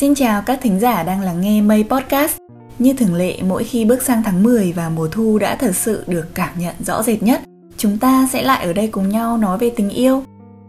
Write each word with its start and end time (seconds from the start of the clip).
Xin 0.00 0.14
chào 0.14 0.42
các 0.42 0.58
thính 0.62 0.80
giả 0.80 1.02
đang 1.02 1.20
lắng 1.20 1.40
nghe 1.40 1.62
Mây 1.62 1.84
Podcast. 1.90 2.36
Như 2.78 2.92
thường 2.92 3.14
lệ, 3.14 3.38
mỗi 3.42 3.64
khi 3.64 3.84
bước 3.84 4.02
sang 4.02 4.22
tháng 4.22 4.42
10 4.42 4.72
và 4.72 4.88
mùa 4.88 5.08
thu 5.08 5.38
đã 5.38 5.56
thật 5.56 5.76
sự 5.76 6.04
được 6.06 6.34
cảm 6.34 6.48
nhận 6.58 6.74
rõ 6.80 7.02
rệt 7.02 7.22
nhất, 7.22 7.40
chúng 7.76 7.98
ta 7.98 8.28
sẽ 8.32 8.42
lại 8.42 8.64
ở 8.64 8.72
đây 8.72 8.86
cùng 8.88 9.08
nhau 9.08 9.36
nói 9.36 9.58
về 9.58 9.70
tình 9.76 9.90
yêu. 9.90 10.22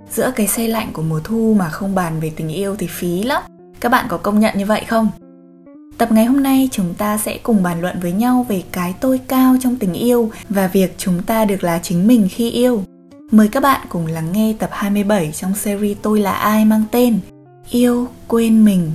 Giữa 0.10 0.32
cái 0.36 0.48
xe 0.48 0.68
lạnh 0.68 0.90
của 0.94 1.02
mùa 1.02 1.20
thu 1.24 1.56
mà 1.60 1.70
không 1.70 1.96
bàn 1.96 2.20
về 2.20 2.32
tình 2.36 2.50
yêu 2.50 2.76
thì 2.76 2.88
phí 2.88 3.24
lắm. 3.24 3.44
Các 3.80 3.90
bạn 3.90 4.06
có 4.10 4.18
công 4.18 4.40
nhận 4.40 4.58
như 4.58 4.66
vậy 4.66 4.84
không? 4.88 5.10
Tập 5.98 6.12
ngày 6.12 6.26
hôm 6.26 6.44
nay 6.44 6.70
chúng 6.72 6.94
ta 6.94 7.18
sẽ 7.18 7.38
cùng 7.44 7.64
bàn 7.64 7.82
luận 7.82 8.00
với 8.02 8.12
nhau 8.12 8.46
về 8.50 8.64
cái 8.72 8.96
tôi 9.00 9.20
cao 9.28 9.56
trong 9.62 9.76
tình 9.76 9.94
yêu 9.94 10.32
và 10.50 10.68
việc 10.68 10.94
chúng 10.98 11.24
ta 11.24 11.46
được 11.46 11.64
là 11.64 11.80
chính 11.84 12.08
mình 12.08 12.28
khi 12.32 12.52
yêu. 12.52 12.84
Mời 13.32 13.48
các 13.48 13.64
bạn 13.64 13.88
cùng 13.90 14.08
lắng 14.08 14.32
nghe 14.32 14.56
tập 14.60 14.70
27 14.74 15.32
trong 15.32 15.56
series 15.56 15.98
Tôi 16.02 16.20
là 16.20 16.32
ai 16.32 16.66
mang 16.66 16.84
tên 16.92 17.20
Yêu 17.70 18.08
quên 18.28 18.66
mình. 18.66 18.92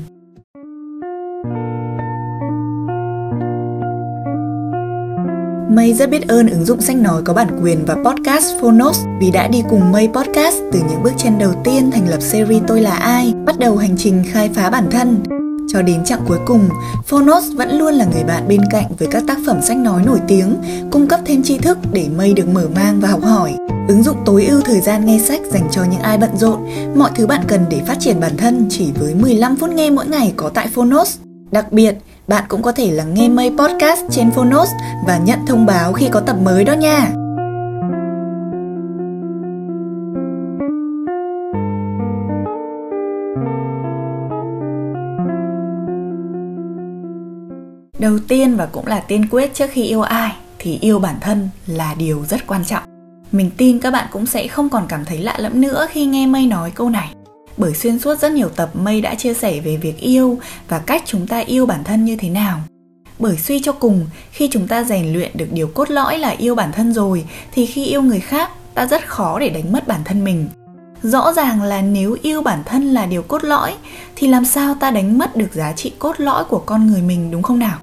Mây 5.76 5.94
rất 5.94 6.10
biết 6.10 6.28
ơn 6.28 6.46
ứng 6.46 6.64
dụng 6.64 6.80
sách 6.80 6.96
nói 6.96 7.22
có 7.24 7.34
bản 7.34 7.60
quyền 7.62 7.84
và 7.84 7.94
podcast 7.94 8.46
Phonos 8.60 9.00
vì 9.20 9.30
đã 9.30 9.48
đi 9.48 9.62
cùng 9.70 9.92
Mây 9.92 10.08
Podcast 10.14 10.56
từ 10.72 10.80
những 10.88 11.02
bước 11.02 11.10
chân 11.16 11.38
đầu 11.38 11.52
tiên 11.64 11.90
thành 11.90 12.08
lập 12.08 12.20
series 12.20 12.62
Tôi 12.66 12.80
là 12.80 12.96
ai, 12.96 13.34
bắt 13.46 13.58
đầu 13.58 13.76
hành 13.76 13.96
trình 13.96 14.24
khai 14.32 14.50
phá 14.54 14.70
bản 14.70 14.90
thân. 14.90 15.22
Cho 15.72 15.82
đến 15.82 16.04
chặng 16.04 16.20
cuối 16.28 16.38
cùng, 16.46 16.68
Phonos 17.06 17.44
vẫn 17.54 17.78
luôn 17.78 17.94
là 17.94 18.04
người 18.04 18.24
bạn 18.24 18.48
bên 18.48 18.60
cạnh 18.70 18.84
với 18.98 19.08
các 19.10 19.22
tác 19.26 19.38
phẩm 19.46 19.62
sách 19.62 19.76
nói 19.76 20.02
nổi 20.06 20.20
tiếng, 20.28 20.56
cung 20.90 21.08
cấp 21.08 21.20
thêm 21.24 21.42
tri 21.42 21.58
thức 21.58 21.78
để 21.92 22.08
Mây 22.16 22.34
được 22.34 22.48
mở 22.48 22.68
mang 22.74 23.00
và 23.00 23.08
học 23.08 23.22
hỏi. 23.22 23.56
Ứng 23.88 24.02
dụng 24.02 24.16
tối 24.24 24.44
ưu 24.44 24.60
thời 24.60 24.80
gian 24.80 25.06
nghe 25.06 25.18
sách 25.18 25.40
dành 25.52 25.68
cho 25.70 25.84
những 25.84 26.00
ai 26.00 26.18
bận 26.18 26.36
rộn, 26.36 26.60
mọi 26.94 27.10
thứ 27.14 27.26
bạn 27.26 27.40
cần 27.48 27.60
để 27.70 27.80
phát 27.86 27.96
triển 28.00 28.20
bản 28.20 28.36
thân 28.36 28.66
chỉ 28.70 28.92
với 29.00 29.14
15 29.14 29.56
phút 29.56 29.70
nghe 29.70 29.90
mỗi 29.90 30.06
ngày 30.06 30.32
có 30.36 30.50
tại 30.54 30.68
Phonos. 30.74 31.18
Đặc 31.50 31.72
biệt, 31.72 31.94
bạn 32.28 32.44
cũng 32.48 32.62
có 32.62 32.72
thể 32.72 32.90
là 32.90 33.04
nghe 33.04 33.28
Mây 33.28 33.52
Podcast 33.58 34.00
trên 34.10 34.30
Phonos 34.30 34.70
và 35.06 35.18
nhận 35.18 35.38
thông 35.46 35.66
báo 35.66 35.92
khi 35.92 36.08
có 36.12 36.20
tập 36.20 36.36
mới 36.42 36.64
đó 36.64 36.72
nha. 36.72 37.10
Đầu 47.98 48.18
tiên 48.28 48.56
và 48.56 48.66
cũng 48.66 48.86
là 48.86 49.00
tiên 49.08 49.26
quyết 49.30 49.54
trước 49.54 49.66
khi 49.70 49.82
yêu 49.82 50.02
ai 50.02 50.32
thì 50.58 50.78
yêu 50.80 50.98
bản 50.98 51.14
thân 51.20 51.48
là 51.66 51.94
điều 51.98 52.24
rất 52.28 52.46
quan 52.46 52.64
trọng. 52.64 52.82
Mình 53.32 53.50
tin 53.56 53.80
các 53.80 53.90
bạn 53.90 54.06
cũng 54.12 54.26
sẽ 54.26 54.48
không 54.48 54.68
còn 54.68 54.86
cảm 54.88 55.04
thấy 55.04 55.18
lạ 55.18 55.34
lẫm 55.38 55.60
nữa 55.60 55.86
khi 55.90 56.06
nghe 56.06 56.26
Mây 56.26 56.46
nói 56.46 56.70
câu 56.70 56.90
này 56.90 57.15
bởi 57.56 57.74
xuyên 57.74 57.98
suốt 57.98 58.18
rất 58.18 58.32
nhiều 58.32 58.48
tập 58.48 58.70
Mây 58.74 59.00
đã 59.00 59.14
chia 59.14 59.34
sẻ 59.34 59.60
về 59.60 59.76
việc 59.76 59.98
yêu 59.98 60.38
và 60.68 60.78
cách 60.78 61.02
chúng 61.06 61.26
ta 61.26 61.38
yêu 61.38 61.66
bản 61.66 61.84
thân 61.84 62.04
như 62.04 62.16
thế 62.16 62.28
nào. 62.28 62.60
Bởi 63.18 63.36
suy 63.36 63.60
cho 63.62 63.72
cùng, 63.72 64.06
khi 64.30 64.48
chúng 64.52 64.68
ta 64.68 64.84
rèn 64.84 65.12
luyện 65.12 65.30
được 65.34 65.48
điều 65.52 65.66
cốt 65.66 65.90
lõi 65.90 66.18
là 66.18 66.28
yêu 66.28 66.54
bản 66.54 66.72
thân 66.72 66.92
rồi 66.92 67.24
thì 67.52 67.66
khi 67.66 67.84
yêu 67.84 68.02
người 68.02 68.20
khác, 68.20 68.50
ta 68.74 68.86
rất 68.86 69.06
khó 69.06 69.38
để 69.38 69.50
đánh 69.50 69.72
mất 69.72 69.88
bản 69.88 70.00
thân 70.04 70.24
mình. 70.24 70.48
Rõ 71.02 71.32
ràng 71.32 71.62
là 71.62 71.82
nếu 71.82 72.16
yêu 72.22 72.42
bản 72.42 72.62
thân 72.64 72.82
là 72.86 73.06
điều 73.06 73.22
cốt 73.22 73.44
lõi 73.44 73.74
thì 74.16 74.28
làm 74.28 74.44
sao 74.44 74.74
ta 74.74 74.90
đánh 74.90 75.18
mất 75.18 75.36
được 75.36 75.54
giá 75.54 75.72
trị 75.72 75.92
cốt 75.98 76.14
lõi 76.20 76.44
của 76.44 76.58
con 76.58 76.86
người 76.86 77.02
mình 77.02 77.30
đúng 77.30 77.42
không 77.42 77.58
nào? 77.58 77.78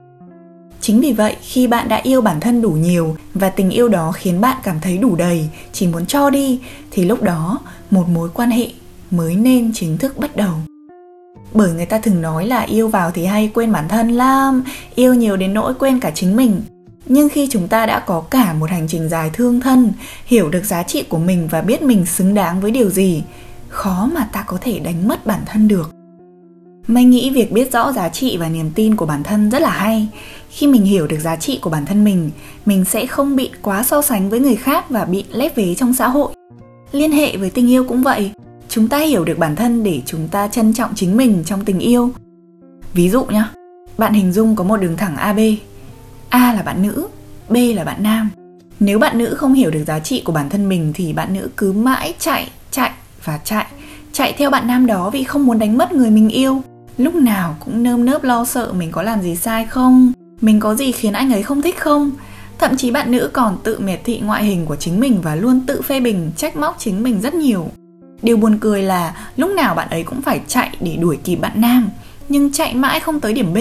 Chính 0.81 1.01
vì 1.01 1.13
vậy, 1.13 1.35
khi 1.41 1.67
bạn 1.67 1.89
đã 1.89 1.95
yêu 2.03 2.21
bản 2.21 2.39
thân 2.39 2.61
đủ 2.61 2.71
nhiều 2.71 3.15
và 3.33 3.49
tình 3.49 3.69
yêu 3.69 3.87
đó 3.87 4.11
khiến 4.11 4.41
bạn 4.41 4.57
cảm 4.63 4.79
thấy 4.79 4.97
đủ 4.97 5.15
đầy, 5.15 5.49
chỉ 5.71 5.87
muốn 5.87 6.05
cho 6.05 6.29
đi 6.29 6.59
thì 6.91 7.05
lúc 7.05 7.21
đó 7.21 7.59
một 7.91 8.09
mối 8.09 8.29
quan 8.33 8.51
hệ 8.51 8.67
mới 9.13 9.35
nên 9.35 9.71
chính 9.73 9.97
thức 9.97 10.17
bắt 10.17 10.35
đầu 10.35 10.53
bởi 11.53 11.73
người 11.73 11.85
ta 11.85 11.99
thường 11.99 12.21
nói 12.21 12.47
là 12.47 12.61
yêu 12.61 12.87
vào 12.87 13.11
thì 13.11 13.25
hay 13.25 13.51
quên 13.53 13.71
bản 13.71 13.87
thân 13.87 14.11
lắm 14.11 14.63
yêu 14.95 15.13
nhiều 15.13 15.37
đến 15.37 15.53
nỗi 15.53 15.73
quên 15.73 15.99
cả 15.99 16.11
chính 16.15 16.35
mình 16.35 16.61
nhưng 17.05 17.29
khi 17.29 17.47
chúng 17.51 17.67
ta 17.67 17.85
đã 17.85 17.99
có 17.99 18.19
cả 18.21 18.53
một 18.53 18.69
hành 18.69 18.87
trình 18.87 19.09
dài 19.09 19.29
thương 19.33 19.61
thân 19.61 19.93
hiểu 20.25 20.49
được 20.49 20.65
giá 20.65 20.83
trị 20.83 21.03
của 21.09 21.17
mình 21.17 21.47
và 21.51 21.61
biết 21.61 21.81
mình 21.81 22.05
xứng 22.05 22.33
đáng 22.33 22.61
với 22.61 22.71
điều 22.71 22.89
gì 22.89 23.23
khó 23.69 24.09
mà 24.13 24.29
ta 24.33 24.43
có 24.47 24.57
thể 24.61 24.79
đánh 24.79 25.07
mất 25.07 25.25
bản 25.25 25.41
thân 25.45 25.67
được 25.67 25.91
May 26.87 27.03
nghĩ 27.03 27.31
việc 27.31 27.51
biết 27.51 27.71
rõ 27.71 27.91
giá 27.91 28.09
trị 28.09 28.37
và 28.37 28.49
niềm 28.49 28.71
tin 28.75 28.95
của 28.95 29.05
bản 29.05 29.23
thân 29.23 29.49
rất 29.49 29.61
là 29.61 29.69
hay. 29.69 30.07
Khi 30.49 30.67
mình 30.67 30.83
hiểu 30.83 31.07
được 31.07 31.19
giá 31.19 31.35
trị 31.35 31.59
của 31.61 31.69
bản 31.69 31.85
thân 31.85 32.03
mình, 32.03 32.31
mình 32.65 32.85
sẽ 32.85 33.05
không 33.05 33.35
bị 33.35 33.49
quá 33.61 33.83
so 33.83 34.01
sánh 34.01 34.29
với 34.29 34.39
người 34.39 34.55
khác 34.55 34.89
và 34.89 35.05
bị 35.05 35.25
lép 35.31 35.55
vế 35.55 35.75
trong 35.75 35.93
xã 35.93 36.07
hội. 36.07 36.33
Liên 36.91 37.11
hệ 37.11 37.37
với 37.37 37.49
tình 37.49 37.69
yêu 37.69 37.85
cũng 37.87 38.03
vậy 38.03 38.31
chúng 38.73 38.87
ta 38.87 38.97
hiểu 38.97 39.25
được 39.25 39.37
bản 39.37 39.55
thân 39.55 39.83
để 39.83 40.01
chúng 40.05 40.27
ta 40.27 40.47
trân 40.47 40.73
trọng 40.73 40.95
chính 40.95 41.17
mình 41.17 41.43
trong 41.45 41.65
tình 41.65 41.79
yêu. 41.79 42.11
Ví 42.93 43.09
dụ 43.09 43.25
nhá, 43.25 43.49
bạn 43.97 44.13
hình 44.13 44.33
dung 44.33 44.55
có 44.55 44.63
một 44.63 44.77
đường 44.77 44.97
thẳng 44.97 45.15
ab 45.15 45.39
a 46.29 46.53
là 46.53 46.61
bạn 46.61 46.81
nữ, 46.81 47.07
b 47.49 47.55
là 47.75 47.83
bạn 47.83 48.03
nam. 48.03 48.29
Nếu 48.79 48.99
bạn 48.99 49.17
nữ 49.17 49.35
không 49.37 49.53
hiểu 49.53 49.71
được 49.71 49.83
giá 49.87 49.99
trị 49.99 50.21
của 50.25 50.31
bản 50.31 50.49
thân 50.49 50.69
mình 50.69 50.91
thì 50.95 51.13
bạn 51.13 51.33
nữ 51.33 51.49
cứ 51.57 51.71
mãi 51.71 52.13
chạy 52.19 52.49
chạy 52.71 52.91
và 53.23 53.39
chạy 53.43 53.65
chạy 54.11 54.33
theo 54.37 54.49
bạn 54.49 54.67
nam 54.67 54.85
đó 54.85 55.09
vì 55.09 55.23
không 55.23 55.45
muốn 55.45 55.59
đánh 55.59 55.77
mất 55.77 55.91
người 55.91 56.09
mình 56.09 56.29
yêu. 56.29 56.61
Lúc 56.97 57.15
nào 57.15 57.55
cũng 57.65 57.83
nơm 57.83 58.05
nớp 58.05 58.23
lo 58.23 58.45
sợ 58.45 58.73
mình 58.73 58.91
có 58.91 59.01
làm 59.01 59.21
gì 59.21 59.35
sai 59.35 59.65
không, 59.65 60.11
mình 60.41 60.59
có 60.59 60.75
gì 60.75 60.91
khiến 60.91 61.13
anh 61.13 61.33
ấy 61.33 61.43
không 61.43 61.61
thích 61.61 61.79
không. 61.79 62.11
Thậm 62.59 62.77
chí 62.77 62.91
bạn 62.91 63.11
nữ 63.11 63.29
còn 63.33 63.57
tự 63.63 63.79
miệt 63.79 63.99
thị 64.03 64.19
ngoại 64.19 64.43
hình 64.43 64.65
của 64.65 64.75
chính 64.75 64.99
mình 64.99 65.21
và 65.21 65.35
luôn 65.35 65.61
tự 65.67 65.81
phê 65.81 65.99
bình, 65.99 66.31
trách 66.37 66.55
móc 66.55 66.75
chính 66.79 67.03
mình 67.03 67.21
rất 67.21 67.33
nhiều. 67.33 67.69
Điều 68.23 68.37
buồn 68.37 68.57
cười 68.57 68.83
là 68.83 69.15
lúc 69.37 69.51
nào 69.51 69.75
bạn 69.75 69.89
ấy 69.89 70.03
cũng 70.03 70.21
phải 70.21 70.41
chạy 70.47 70.69
để 70.79 70.95
đuổi 70.95 71.17
kịp 71.23 71.35
bạn 71.35 71.51
nam, 71.55 71.89
nhưng 72.29 72.51
chạy 72.51 72.73
mãi 72.73 72.99
không 72.99 73.19
tới 73.19 73.33
điểm 73.33 73.53
B. 73.53 73.57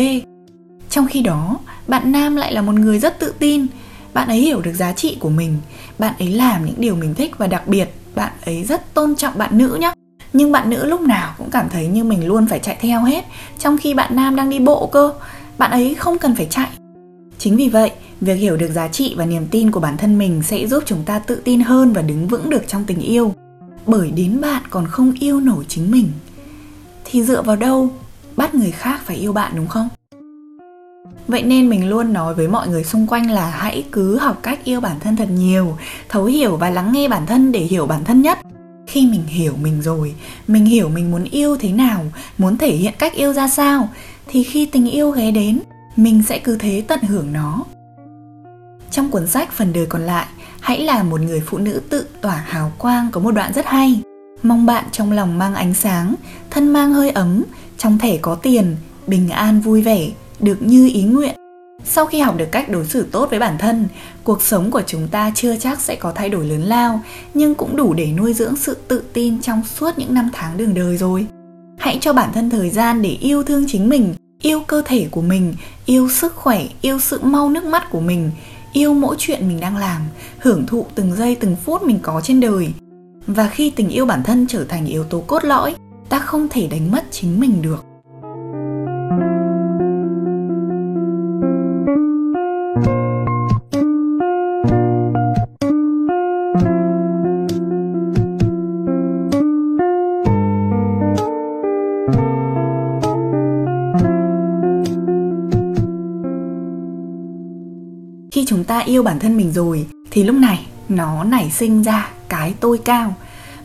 Trong 0.91 1.07
khi 1.07 1.23
đó, 1.23 1.59
bạn 1.89 2.13
nam 2.13 2.37
lại 2.37 2.53
là 2.53 2.63
một 2.63 2.75
người 2.75 2.99
rất 2.99 3.19
tự 3.19 3.35
tin, 3.39 3.67
bạn 4.15 4.29
ấy 4.29 4.39
hiểu 4.39 4.61
được 4.61 4.73
giá 4.73 4.93
trị 4.93 5.17
của 5.21 5.29
mình, 5.29 5.59
bạn 5.99 6.15
ấy 6.19 6.29
làm 6.29 6.67
những 6.67 6.75
điều 6.79 6.97
mình 6.97 7.15
thích 7.15 7.39
và 7.39 7.47
đặc 7.47 7.69
biệt, 7.69 7.95
bạn 8.15 8.33
ấy 8.45 8.65
rất 8.65 8.95
tôn 8.95 9.17
trọng 9.17 9.39
bạn 9.39 9.59
nữ 9.59 9.79
nhé. 9.81 9.93
Nhưng 10.33 10.53
bạn 10.53 10.71
nữ 10.71 10.87
lúc 10.87 11.01
nào 11.01 11.35
cũng 11.39 11.51
cảm 11.51 11.69
thấy 11.69 11.87
như 11.87 12.05
mình 12.05 12.27
luôn 12.27 12.47
phải 12.47 12.59
chạy 12.59 12.77
theo 12.81 13.05
hết, 13.05 13.25
trong 13.59 13.79
khi 13.79 13.95
bạn 13.95 14.17
nam 14.17 14.37
đang 14.37 14.51
đi 14.51 14.59
bộ 14.59 14.87
cơ, 14.87 15.13
bạn 15.59 15.71
ấy 15.71 15.95
không 15.95 16.19
cần 16.19 16.35
phải 16.35 16.47
chạy. 16.51 16.69
Chính 17.39 17.57
vì 17.57 17.69
vậy, 17.69 17.91
việc 18.21 18.35
hiểu 18.35 18.57
được 18.57 18.71
giá 18.73 18.89
trị 18.89 19.15
và 19.17 19.27
niềm 19.27 19.47
tin 19.51 19.71
của 19.71 19.81
bản 19.81 19.97
thân 19.97 20.19
mình 20.19 20.43
sẽ 20.43 20.67
giúp 20.67 20.83
chúng 20.87 21.03
ta 21.05 21.19
tự 21.19 21.43
tin 21.45 21.61
hơn 21.61 21.93
và 21.93 22.03
đứng 22.03 22.29
vững 22.29 22.51
được 22.51 22.69
trong 22.69 22.85
tình 22.85 23.01
yêu 23.01 23.35
bởi 23.87 24.11
đến 24.11 24.41
bạn 24.41 24.63
còn 24.71 24.87
không 24.87 25.13
yêu 25.21 25.41
nổi 25.41 25.65
chính 25.69 25.91
mình, 25.91 26.09
thì 27.05 27.23
dựa 27.23 27.43
vào 27.43 27.57
đâu 27.57 27.91
bắt 28.37 28.55
người 28.55 28.71
khác 28.71 29.01
phải 29.05 29.17
yêu 29.17 29.33
bạn, 29.33 29.53
đúng 29.57 29.69
không? 29.69 29.89
Vậy 31.29 31.43
nên 31.43 31.69
mình 31.69 31.89
luôn 31.89 32.13
nói 32.13 32.35
với 32.35 32.49
mọi 32.49 32.69
người 32.69 32.85
xung 32.85 33.07
quanh 33.07 33.31
là 33.31 33.51
hãy 33.51 33.85
cứ 33.93 34.19
học 34.19 34.41
cách 34.43 34.65
yêu 34.65 34.81
bản 34.81 35.01
thân 35.01 35.17
thật 35.17 35.29
nhiều, 35.31 35.77
thấu 36.09 36.25
hiểu 36.25 36.57
và 36.57 36.71
lắng 36.71 36.93
nghe 36.93 37.09
bản 37.09 37.27
thân 37.27 37.53
để 37.53 37.61
hiểu 37.61 37.87
bản 37.87 38.05
thân 38.05 38.23
nhất. 38.23 38.39
Khi 38.87 39.07
mình 39.07 39.27
hiểu 39.27 39.57
mình 39.63 39.83
rồi, 39.83 40.15
mình 40.49 40.65
hiểu 40.65 40.89
mình 40.89 41.11
muốn 41.11 41.25
yêu 41.25 41.57
thế 41.57 41.73
nào, 41.73 42.05
muốn 42.39 42.59
thể 42.59 42.77
hiện 42.77 42.95
cách 42.99 43.15
yêu 43.15 43.33
ra 43.33 43.49
sao, 43.49 43.89
thì 44.27 44.45
khi 44.45 44.67
tình 44.67 44.91
yêu 44.91 45.11
ghé 45.11 45.31
đến, 45.31 45.61
mình 45.97 46.23
sẽ 46.23 46.39
cứ 46.39 46.57
thế 46.57 46.85
tận 46.89 47.01
hưởng 47.03 47.33
nó. 47.33 47.65
Trong 48.91 49.11
cuốn 49.11 49.27
sách 49.27 49.53
phần 49.53 49.73
đời 49.73 49.87
còn 49.87 50.03
lại 50.03 50.27
hãy 50.63 50.81
là 50.81 51.03
một 51.03 51.21
người 51.21 51.43
phụ 51.47 51.59
nữ 51.59 51.81
tự 51.89 52.07
tỏa 52.21 52.45
hào 52.47 52.73
quang, 52.79 53.09
có 53.13 53.21
một 53.21 53.31
đoạn 53.31 53.53
rất 53.53 53.67
hay. 53.67 54.01
Mong 54.43 54.67
bạn 54.67 54.85
trong 54.93 55.13
lòng 55.13 55.39
mang 55.39 55.55
ánh 55.55 55.75
sáng, 55.75 56.15
thân 56.51 56.69
mang 56.69 56.93
hơi 56.93 57.11
ấm, 57.11 57.43
trong 57.79 57.99
thể 57.99 58.19
có 58.23 58.35
tiền, 58.35 58.77
bình 59.07 59.31
an 59.31 59.61
vui 59.61 59.83
vẻ, 59.83 60.09
được 60.41 60.63
như 60.63 60.91
ý 60.95 61.03
nguyện. 61.03 61.35
Sau 61.85 62.07
khi 62.07 62.21
học 62.21 62.37
được 62.37 62.53
cách 62.53 62.69
đối 62.69 62.87
xử 62.87 63.07
tốt 63.13 63.31
với 63.31 63.39
bản 63.39 63.59
thân, 63.59 63.89
cuộc 64.25 64.43
sống 64.43 64.71
của 64.71 64.83
chúng 64.87 65.09
ta 65.09 65.33
chưa 65.35 65.57
chắc 65.57 65.81
sẽ 65.81 65.95
có 65.97 66.13
thay 66.13 66.29
đổi 66.29 66.45
lớn 66.45 66.63
lao, 66.63 67.01
nhưng 67.35 67.55
cũng 67.55 67.77
đủ 67.77 67.95
để 67.95 68.13
nuôi 68.13 68.33
dưỡng 68.35 68.57
sự 68.57 68.77
tự 68.89 69.03
tin 69.13 69.41
trong 69.41 69.63
suốt 69.65 69.99
những 69.99 70.15
năm 70.15 70.31
tháng 70.33 70.57
đường 70.57 70.75
đời 70.75 70.97
rồi. 70.97 71.27
Hãy 71.79 71.99
cho 72.01 72.13
bản 72.13 72.31
thân 72.33 72.51
thời 72.51 72.71
gian 72.71 73.03
để 73.03 73.11
yêu 73.11 73.43
thương 73.43 73.65
chính 73.69 73.89
mình, 73.89 74.15
yêu 74.43 74.61
cơ 74.67 74.83
thể 74.85 75.09
của 75.11 75.23
mình, 75.23 75.55
yêu 75.87 76.09
sức 76.11 76.35
khỏe, 76.35 76.67
yêu 76.81 76.99
sự 76.99 77.19
mau 77.23 77.51
nước 77.51 77.65
mắt 77.65 77.91
của 77.91 78.01
mình 78.01 78.31
yêu 78.73 78.95
mỗi 78.95 79.17
chuyện 79.19 79.49
mình 79.49 79.61
đang 79.61 79.77
làm, 79.77 80.03
hưởng 80.39 80.67
thụ 80.67 80.87
từng 80.95 81.15
giây, 81.15 81.37
từng 81.41 81.57
phút 81.57 81.83
mình 81.83 81.99
có 82.03 82.21
trên 82.25 82.41
đời. 82.41 82.73
Và 83.27 83.49
khi 83.49 83.71
tình 83.71 83.89
yêu 83.89 84.07
bản 84.07 84.23
thân 84.23 84.47
trở 84.47 84.65
thành 84.65 84.87
yếu 84.87 85.05
tố 85.05 85.21
cốt 85.21 85.45
lõi, 85.45 85.75
ta 86.09 86.19
không 86.19 86.49
thể 86.51 86.67
đánh 86.67 86.91
mất 86.91 87.05
chính 87.11 87.41
mình 87.41 87.63
được. 87.63 87.85
Yêu 108.93 109.03
bản 109.03 109.19
thân 109.19 109.37
mình 109.37 109.53
rồi, 109.53 109.87
thì 110.11 110.25
lúc 110.25 110.37
này 110.37 110.67
nó 110.89 111.25
nảy 111.25 111.51
sinh 111.51 111.83
ra 111.83 112.11
cái 112.29 112.55
tôi 112.61 112.79
cao. 112.79 113.15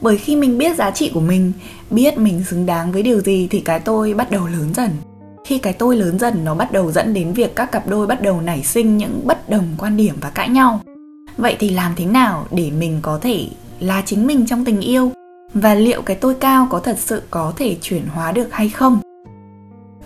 Bởi 0.02 0.18
khi 0.18 0.36
mình 0.36 0.58
biết 0.58 0.76
giá 0.76 0.92
trị 0.92 1.12
của 1.14 1.20
mình, 1.20 1.54
biết 1.90 2.18
mình 2.18 2.44
xứng 2.44 2.66
đáng 2.66 2.92
với 2.92 3.04
điều 3.04 3.20
gì 3.22 3.48
thì 3.52 3.60
cái 3.60 3.80
tôi 3.80 4.14
bắt 4.14 4.32
đầu 4.32 4.48
lớn 4.48 4.74
dần. 4.74 4.90
Khi 5.46 5.58
cái 5.58 5.74
tôi 5.74 5.96
lớn 5.96 6.20
dần, 6.20 6.46
nó 6.46 6.56
bắt 6.56 6.72
đầu 6.72 6.92
dẫn 6.92 7.14
đến 7.14 7.34
việc 7.34 7.56
các 7.56 7.72
cặp 7.72 7.88
đôi 7.88 8.08
bắt 8.08 8.22
đầu 8.22 8.42
nảy 8.42 8.64
sinh 8.64 8.98
những 8.98 9.22
bất 9.24 9.50
đồng 9.50 9.68
quan 9.78 9.98
điểm 9.98 10.16
và 10.22 10.30
cãi 10.30 10.50
nhau. 10.50 10.80
Vậy 11.38 11.56
thì 11.60 11.70
làm 11.70 11.94
thế 11.96 12.06
nào 12.06 12.48
để 12.52 12.72
mình 12.72 13.00
có 13.02 13.20
thể 13.22 13.48
là 13.80 14.02
chính 14.06 14.28
mình 14.28 14.46
trong 14.46 14.66
tình 14.66 14.82
yêu? 14.82 15.12
Và 15.54 15.74
liệu 15.74 16.02
cái 16.02 16.16
tôi 16.16 16.34
cao 16.34 16.68
có 16.70 16.80
thật 16.80 16.98
sự 17.00 17.22
có 17.30 17.54
thể 17.56 17.78
chuyển 17.82 18.06
hóa 18.08 18.32
được 18.32 18.48
hay 18.52 18.70
không? 18.70 19.00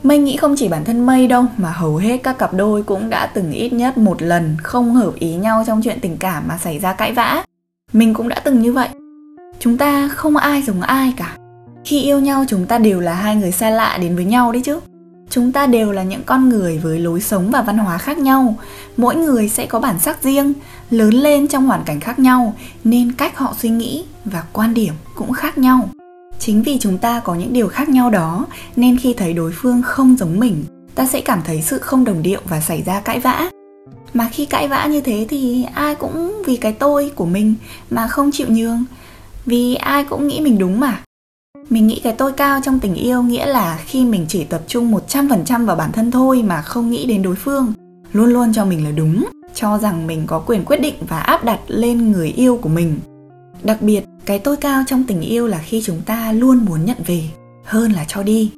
Mây 0.04 0.18
nghĩ 0.18 0.38
không 0.38 0.56
chỉ 0.58 0.68
bản 0.68 0.86
thân 0.86 1.06
Mây 1.06 1.28
đâu 1.28 1.46
mà 1.58 1.72
hầu 1.72 1.96
hết 1.96 2.18
các 2.24 2.38
cặp 2.38 2.54
đôi 2.54 2.84
cũng 2.84 3.10
đã 3.10 3.26
từng 3.26 3.52
ít 3.52 3.74
nhất 3.74 3.98
một 3.98 4.22
lần 4.22 4.58
không 4.64 4.94
hợp 4.94 5.16
ý 5.16 5.36
nhau 5.36 5.64
trong 5.68 5.82
chuyện 5.84 6.00
tình 6.02 6.18
cảm 6.18 6.44
mà 6.48 6.58
xảy 6.58 6.80
ra 6.80 6.94
cãi 6.94 7.14
vã. 7.14 7.44
Mình 7.94 8.14
cũng 8.14 8.30
đã 8.30 8.40
từng 8.40 8.62
như 8.62 8.74
vậy. 8.74 8.90
Chúng 9.60 9.78
ta 9.78 10.08
không 10.08 10.38
ai 10.38 10.62
giống 10.62 10.82
ai 10.82 11.14
cả. 11.18 11.38
Khi 11.86 12.02
yêu 12.02 12.20
nhau 12.20 12.46
chúng 12.48 12.66
ta 12.66 12.78
đều 12.78 13.00
là 13.00 13.14
hai 13.14 13.36
người 13.36 13.52
xa 13.52 13.70
lạ 13.70 13.98
đến 14.02 14.16
với 14.16 14.26
nhau 14.26 14.52
đấy 14.52 14.62
chứ. 14.66 14.80
Chúng 15.30 15.52
ta 15.52 15.68
đều 15.68 15.92
là 15.92 16.04
những 16.04 16.24
con 16.24 16.50
người 16.50 16.78
với 16.78 17.00
lối 17.00 17.22
sống 17.22 17.52
và 17.52 17.62
văn 17.62 17.78
hóa 17.78 17.98
khác 17.98 18.18
nhau. 18.18 18.56
Mỗi 18.98 19.16
người 19.16 19.50
sẽ 19.50 19.66
có 19.66 19.80
bản 19.80 20.00
sắc 20.00 20.24
riêng, 20.24 20.54
lớn 20.90 21.14
lên 21.14 21.48
trong 21.48 21.66
hoàn 21.66 21.84
cảnh 21.84 22.00
khác 22.00 22.20
nhau 22.20 22.54
nên 22.84 23.12
cách 23.12 23.38
họ 23.38 23.56
suy 23.60 23.70
nghĩ 23.70 24.04
và 24.26 24.44
quan 24.54 24.74
điểm 24.74 24.94
cũng 25.16 25.34
khác 25.34 25.58
nhau 25.58 25.90
chính 26.42 26.64
vì 26.64 26.78
chúng 26.80 26.98
ta 26.98 27.20
có 27.20 27.36
những 27.36 27.54
điều 27.54 27.68
khác 27.68 27.90
nhau 27.90 28.10
đó, 28.10 28.46
nên 28.76 28.98
khi 28.98 29.14
thấy 29.14 29.34
đối 29.34 29.52
phương 29.52 29.82
không 29.82 30.16
giống 30.18 30.40
mình, 30.40 30.64
ta 30.96 31.06
sẽ 31.06 31.22
cảm 31.22 31.42
thấy 31.46 31.62
sự 31.62 31.80
không 31.80 32.04
đồng 32.04 32.22
điệu 32.22 32.40
và 32.46 32.62
xảy 32.62 32.84
ra 32.84 33.00
cãi 33.00 33.20
vã. 33.20 33.50
Mà 34.14 34.30
khi 34.32 34.46
cãi 34.46 34.68
vã 34.68 34.86
như 34.86 35.02
thế 35.02 35.26
thì 35.30 35.66
ai 35.74 35.96
cũng 35.96 36.44
vì 36.46 36.56
cái 36.56 36.74
tôi 36.74 37.12
của 37.16 37.26
mình 37.26 37.56
mà 37.90 38.08
không 38.08 38.32
chịu 38.32 38.48
nhường, 38.50 38.84
vì 39.46 39.76
ai 39.76 40.04
cũng 40.04 40.28
nghĩ 40.28 40.40
mình 40.42 40.58
đúng 40.58 40.80
mà. 40.80 41.04
Mình 41.70 41.88
nghĩ 41.88 42.02
cái 42.04 42.14
tôi 42.14 42.32
cao 42.32 42.60
trong 42.64 42.80
tình 42.80 42.96
yêu 42.96 43.24
nghĩa 43.24 43.46
là 43.46 43.80
khi 43.86 44.06
mình 44.06 44.26
chỉ 44.30 44.44
tập 44.44 44.62
trung 44.68 44.94
100% 45.08 45.66
vào 45.66 45.76
bản 45.76 45.92
thân 45.92 46.12
thôi 46.12 46.44
mà 46.44 46.62
không 46.62 46.90
nghĩ 46.90 47.06
đến 47.06 47.22
đối 47.22 47.36
phương, 47.36 47.74
luôn 48.14 48.30
luôn 48.30 48.54
cho 48.54 48.66
mình 48.66 48.84
là 48.84 48.92
đúng, 48.92 49.26
cho 49.56 49.78
rằng 49.78 50.08
mình 50.08 50.24
có 50.28 50.40
quyền 50.40 50.66
quyết 50.66 50.82
định 50.82 50.96
và 51.08 51.20
áp 51.20 51.44
đặt 51.44 51.60
lên 51.68 52.12
người 52.12 52.28
yêu 52.28 52.60
của 52.62 52.70
mình 52.70 53.00
đặc 53.64 53.82
biệt 53.82 54.04
cái 54.26 54.40
tôi 54.40 54.58
cao 54.58 54.84
trong 54.88 55.04
tình 55.04 55.22
yêu 55.22 55.48
là 55.48 55.58
khi 55.58 55.82
chúng 55.86 56.02
ta 56.02 56.32
luôn 56.32 56.66
muốn 56.66 56.86
nhận 56.86 56.98
về 57.06 57.24
hơn 57.66 57.92
là 57.92 58.06
cho 58.08 58.24
đi. 58.24 58.52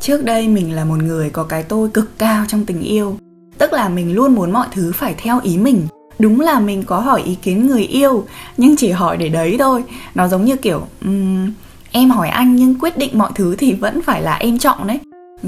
Trước 0.00 0.24
đây 0.24 0.48
mình 0.48 0.72
là 0.72 0.84
một 0.84 1.02
người 1.02 1.30
có 1.30 1.44
cái 1.44 1.62
tôi 1.62 1.88
cực 1.88 2.18
cao 2.18 2.44
trong 2.48 2.64
tình 2.64 2.82
yêu 2.82 3.16
tức 3.58 3.72
là 3.72 3.88
mình 3.88 4.14
luôn 4.14 4.34
muốn 4.34 4.52
mọi 4.52 4.68
thứ 4.72 4.92
phải 4.92 5.14
theo 5.18 5.40
ý 5.42 5.58
mình. 5.58 5.86
Đúng 6.18 6.40
là 6.40 6.60
mình 6.60 6.82
có 6.82 7.00
hỏi 7.00 7.22
ý 7.22 7.34
kiến 7.34 7.66
người 7.66 7.82
yêu 7.82 8.24
nhưng 8.56 8.76
chỉ 8.76 8.90
hỏi 8.90 9.16
để 9.16 9.28
đấy 9.28 9.56
thôi. 9.58 9.84
Nó 10.14 10.28
giống 10.28 10.44
như 10.44 10.56
kiểu 10.56 10.86
um, 11.04 11.52
em 11.92 12.10
hỏi 12.10 12.28
anh 12.28 12.56
nhưng 12.56 12.78
quyết 12.78 12.98
định 12.98 13.18
mọi 13.18 13.30
thứ 13.34 13.56
thì 13.56 13.72
vẫn 13.72 14.02
phải 14.02 14.22
là 14.22 14.34
em 14.34 14.58
chọn 14.58 14.86
đấy 14.86 14.98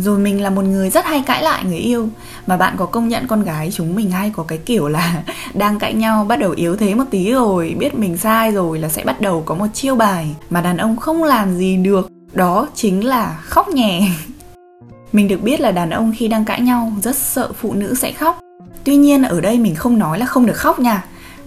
rồi 0.03 0.19
mình 0.19 0.43
là 0.43 0.51
một 0.51 0.65
người 0.65 0.91
rất 0.91 1.07
hay 1.07 1.23
cãi 1.27 1.43
lại 1.43 1.65
người 1.65 1.79
yêu, 1.79 2.09
mà 2.47 2.57
bạn 2.57 2.75
có 2.77 2.87
công 2.87 3.09
nhận 3.09 3.27
con 3.27 3.43
gái 3.45 3.71
chúng 3.73 3.95
mình 3.95 4.11
hay 4.11 4.33
có 4.37 4.43
cái 4.43 4.59
kiểu 4.59 4.89
là 4.89 5.23
đang 5.55 5.79
cãi 5.79 5.95
nhau, 5.95 6.25
bắt 6.25 6.37
đầu 6.37 6.51
yếu 6.51 6.77
thế 6.77 6.95
một 6.95 7.05
tí 7.11 7.33
rồi, 7.33 7.77
biết 7.79 7.95
mình 7.95 8.17
sai 8.17 8.51
rồi 8.51 8.79
là 8.79 8.89
sẽ 8.89 9.05
bắt 9.05 9.21
đầu 9.21 9.43
có 9.47 9.55
một 9.55 9.67
chiêu 9.75 9.97
bài 9.97 10.35
mà 10.51 10.61
đàn 10.61 10.77
ông 10.77 10.97
không 10.97 11.25
làm 11.25 11.57
gì 11.57 11.77
được, 11.77 12.09
đó 12.33 12.69
chính 12.75 13.07
là 13.07 13.39
khóc 13.43 13.69
nhè. 13.69 14.11
Mình 15.13 15.29
được 15.29 15.43
biết 15.43 15.61
là 15.61 15.73
đàn 15.73 15.91
ông 15.91 16.13
khi 16.17 16.29
đang 16.29 16.45
cãi 16.45 16.61
nhau, 16.61 16.93
rất 17.03 17.17
sợ 17.17 17.53
phụ 17.61 17.75
nữ 17.75 17.95
sẽ 17.95 18.13
khóc. 18.13 18.41
Tuy 18.85 18.97
nhiên 18.97 19.23
ở 19.23 19.41
đây 19.41 19.59
mình 19.59 19.75
không 19.75 19.99
nói 19.99 20.19
là 20.19 20.27
không 20.27 20.47
được 20.47 20.57
khóc 20.57 20.79
nha, 20.79 21.05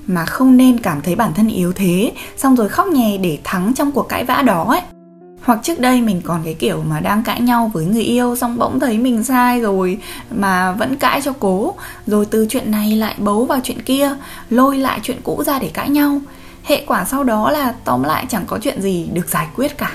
mà 0.07 0.25
không 0.25 0.57
nên 0.57 0.79
cảm 0.79 1.01
thấy 1.01 1.15
bản 1.15 1.33
thân 1.33 1.47
yếu 1.47 1.73
thế, 1.73 2.11
xong 2.37 2.55
rồi 2.55 2.69
khóc 2.69 2.87
nhè 2.87 3.17
để 3.17 3.39
thắng 3.43 3.73
trong 3.73 3.91
cuộc 3.91 4.09
cãi 4.09 4.25
vã 4.25 4.41
đó 4.41 4.63
ấy 4.63 4.81
hoặc 5.43 5.59
trước 5.63 5.79
đây 5.79 6.01
mình 6.01 6.21
còn 6.25 6.41
cái 6.43 6.53
kiểu 6.53 6.83
mà 6.89 6.99
đang 6.99 7.23
cãi 7.23 7.41
nhau 7.41 7.71
với 7.73 7.85
người 7.85 8.03
yêu, 8.03 8.35
xong 8.35 8.57
bỗng 8.57 8.79
thấy 8.79 8.97
mình 8.97 9.23
sai 9.23 9.61
rồi 9.61 9.97
mà 10.31 10.71
vẫn 10.71 10.95
cãi 10.95 11.21
cho 11.21 11.33
cố. 11.39 11.73
Rồi 12.07 12.25
từ 12.25 12.45
chuyện 12.49 12.71
này 12.71 12.95
lại 12.95 13.15
bấu 13.17 13.45
vào 13.45 13.59
chuyện 13.63 13.81
kia, 13.81 14.15
lôi 14.49 14.77
lại 14.77 14.99
chuyện 15.03 15.17
cũ 15.23 15.43
ra 15.45 15.59
để 15.59 15.71
cãi 15.73 15.89
nhau. 15.89 16.21
Hệ 16.63 16.83
quả 16.87 17.05
sau 17.05 17.23
đó 17.23 17.51
là 17.51 17.73
tóm 17.85 18.03
lại 18.03 18.25
chẳng 18.29 18.43
có 18.47 18.59
chuyện 18.61 18.81
gì 18.81 19.09
được 19.13 19.29
giải 19.29 19.47
quyết 19.55 19.77
cả. 19.77 19.91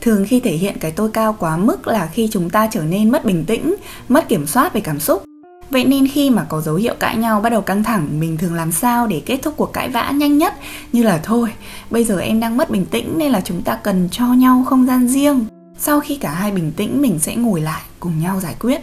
Thường 0.00 0.24
khi 0.28 0.40
thể 0.40 0.52
hiện 0.52 0.76
cái 0.80 0.90
tôi 0.90 1.10
cao 1.10 1.36
quá 1.38 1.56
mức 1.56 1.86
là 1.86 2.06
khi 2.12 2.28
chúng 2.32 2.50
ta 2.50 2.68
trở 2.70 2.82
nên 2.82 3.10
mất 3.10 3.24
bình 3.24 3.44
tĩnh, 3.44 3.74
mất 4.08 4.28
kiểm 4.28 4.46
soát 4.46 4.72
về 4.72 4.80
cảm 4.80 5.00
xúc. 5.00 5.22
Vậy 5.70 5.84
nên 5.84 6.08
khi 6.08 6.30
mà 6.30 6.46
có 6.48 6.60
dấu 6.60 6.74
hiệu 6.74 6.94
cãi 7.00 7.16
nhau 7.16 7.40
bắt 7.40 7.50
đầu 7.50 7.60
căng 7.60 7.82
thẳng, 7.82 8.20
mình 8.20 8.36
thường 8.36 8.54
làm 8.54 8.72
sao 8.72 9.06
để 9.06 9.22
kết 9.26 9.38
thúc 9.42 9.54
cuộc 9.56 9.72
cãi 9.72 9.88
vã 9.88 10.10
nhanh 10.10 10.38
nhất? 10.38 10.54
Như 10.92 11.02
là 11.02 11.20
thôi, 11.22 11.52
bây 11.90 12.04
giờ 12.04 12.18
em 12.18 12.40
đang 12.40 12.56
mất 12.56 12.70
bình 12.70 12.86
tĩnh 12.86 13.18
nên 13.18 13.32
là 13.32 13.40
chúng 13.40 13.62
ta 13.62 13.78
cần 13.82 14.08
cho 14.12 14.26
nhau 14.26 14.64
không 14.66 14.86
gian 14.86 15.08
riêng. 15.08 15.44
Sau 15.78 16.00
khi 16.00 16.16
cả 16.16 16.30
hai 16.30 16.52
bình 16.52 16.72
tĩnh 16.76 17.02
mình 17.02 17.18
sẽ 17.18 17.36
ngồi 17.36 17.60
lại 17.60 17.82
cùng 18.00 18.20
nhau 18.20 18.40
giải 18.40 18.54
quyết. 18.60 18.80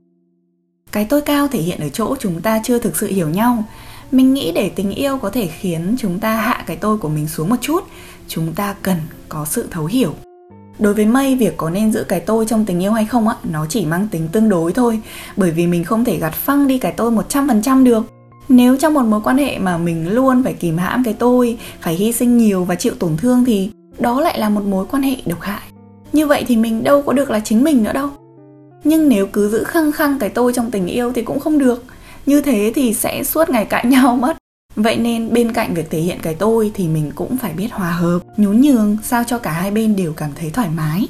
Cái 0.91 1.06
tôi 1.06 1.21
cao 1.21 1.47
thể 1.47 1.62
hiện 1.62 1.80
ở 1.80 1.89
chỗ 1.89 2.15
chúng 2.19 2.41
ta 2.41 2.62
chưa 2.63 2.80
thực 2.80 2.95
sự 2.97 3.07
hiểu 3.07 3.29
nhau. 3.29 3.63
Mình 4.12 4.33
nghĩ 4.33 4.51
để 4.51 4.69
tình 4.69 4.91
yêu 4.91 5.18
có 5.18 5.29
thể 5.29 5.47
khiến 5.47 5.95
chúng 6.00 6.19
ta 6.19 6.36
hạ 6.36 6.63
cái 6.68 6.77
tôi 6.77 6.97
của 6.97 7.09
mình 7.09 7.27
xuống 7.27 7.50
một 7.50 7.56
chút, 7.62 7.83
chúng 8.27 8.53
ta 8.53 8.75
cần 8.81 8.97
có 9.29 9.45
sự 9.45 9.68
thấu 9.71 9.86
hiểu 9.86 10.15
Đối 10.80 10.94
với 10.94 11.06
Mây, 11.06 11.36
việc 11.36 11.58
có 11.58 11.70
nên 11.70 11.92
giữ 11.92 12.04
cái 12.04 12.20
tôi 12.20 12.46
trong 12.46 12.66
tình 12.66 12.84
yêu 12.84 12.92
hay 12.92 13.06
không 13.06 13.28
á, 13.28 13.36
nó 13.52 13.66
chỉ 13.70 13.86
mang 13.86 14.08
tính 14.12 14.28
tương 14.31 14.50
đối 14.50 14.74
thôi. 14.74 15.02
Bởi 15.38 15.52
vì 15.52 15.68
mình 15.68 15.84
không 15.84 16.06
thể 16.06 16.18
gạt 16.18 16.34
phăng 16.34 16.68
đi 16.68 16.78
cái 16.78 16.92
tôi 16.92 17.12
100% 17.12 17.84
được. 17.84 18.04
Nếu 18.50 18.78
trong 18.78 18.94
một 18.94 19.06
mối 19.06 19.22
quan 19.24 19.38
hệ 19.38 19.60
mà 19.60 19.78
mình 19.78 20.14
luôn 20.14 20.44
phải 20.44 20.54
kìm 20.54 20.77
hãm 20.77 21.03
cái 21.03 21.13
tôi, 21.13 21.58
phải 21.82 21.96
hy 21.96 22.12
sinh 22.12 22.38
nhiều 22.38 22.63
và 22.63 22.75
chịu 22.75 22.94
tổn 23.00 23.18
thương 23.18 23.46
thì 23.46 23.72
đó 24.00 24.22
lại 24.22 24.39
là 24.39 24.50
một 24.50 24.63
mối 24.63 24.86
quan 24.92 25.03
hệ 25.03 25.15
độc 25.25 25.42
hại. 25.42 25.62
Như 26.13 26.27
vậy 26.27 26.44
thì 26.48 26.58
mình 26.58 26.84
đâu 26.84 27.01
có 27.01 27.13
được 27.13 27.32
là 27.32 27.39
chính 27.39 27.63
mình 27.63 27.84
nữa 27.84 27.94
đâu. 27.94 28.10
Nhưng 28.84 29.10
nếu 29.10 29.27
cứ 29.27 29.50
giữ 29.50 29.63
khăng 29.63 29.92
khăng 29.92 30.20
cái 30.20 30.30
tôi 30.30 30.53
trong 30.53 30.72
tình 30.72 30.88
yêu 30.88 31.12
thì 31.15 31.22
cũng 31.22 31.39
không 31.39 31.58
được. 31.58 31.84
Như 32.25 32.42
thế 32.42 32.72
thì 32.75 32.94
sẽ 32.94 33.24
suốt 33.24 33.50
ngày 33.50 33.65
cãi 33.65 33.86
nhau 33.86 34.15
mất. 34.22 34.38
Vậy 34.75 34.98
nên 34.98 35.34
bên 35.34 35.53
cạnh 35.53 35.74
việc 35.74 35.89
thể 35.89 36.00
hiện 36.00 36.20
cái 36.22 36.36
tôi 36.36 36.72
thì 36.74 36.88
mình 36.88 37.12
cũng 37.15 37.38
phải 37.38 37.53
biết 37.53 37.68
hòa 37.72 37.92
hợp, 37.92 38.20
nhún 38.38 38.62
nhường 38.62 38.98
sao 39.03 39.24
cho 39.27 39.38
cả 39.38 39.51
hai 39.51 39.72
bên 39.72 39.96
đều 39.96 40.13
cảm 40.13 40.30
thấy 40.36 40.50
thoải 40.50 40.70
mái. 40.70 41.08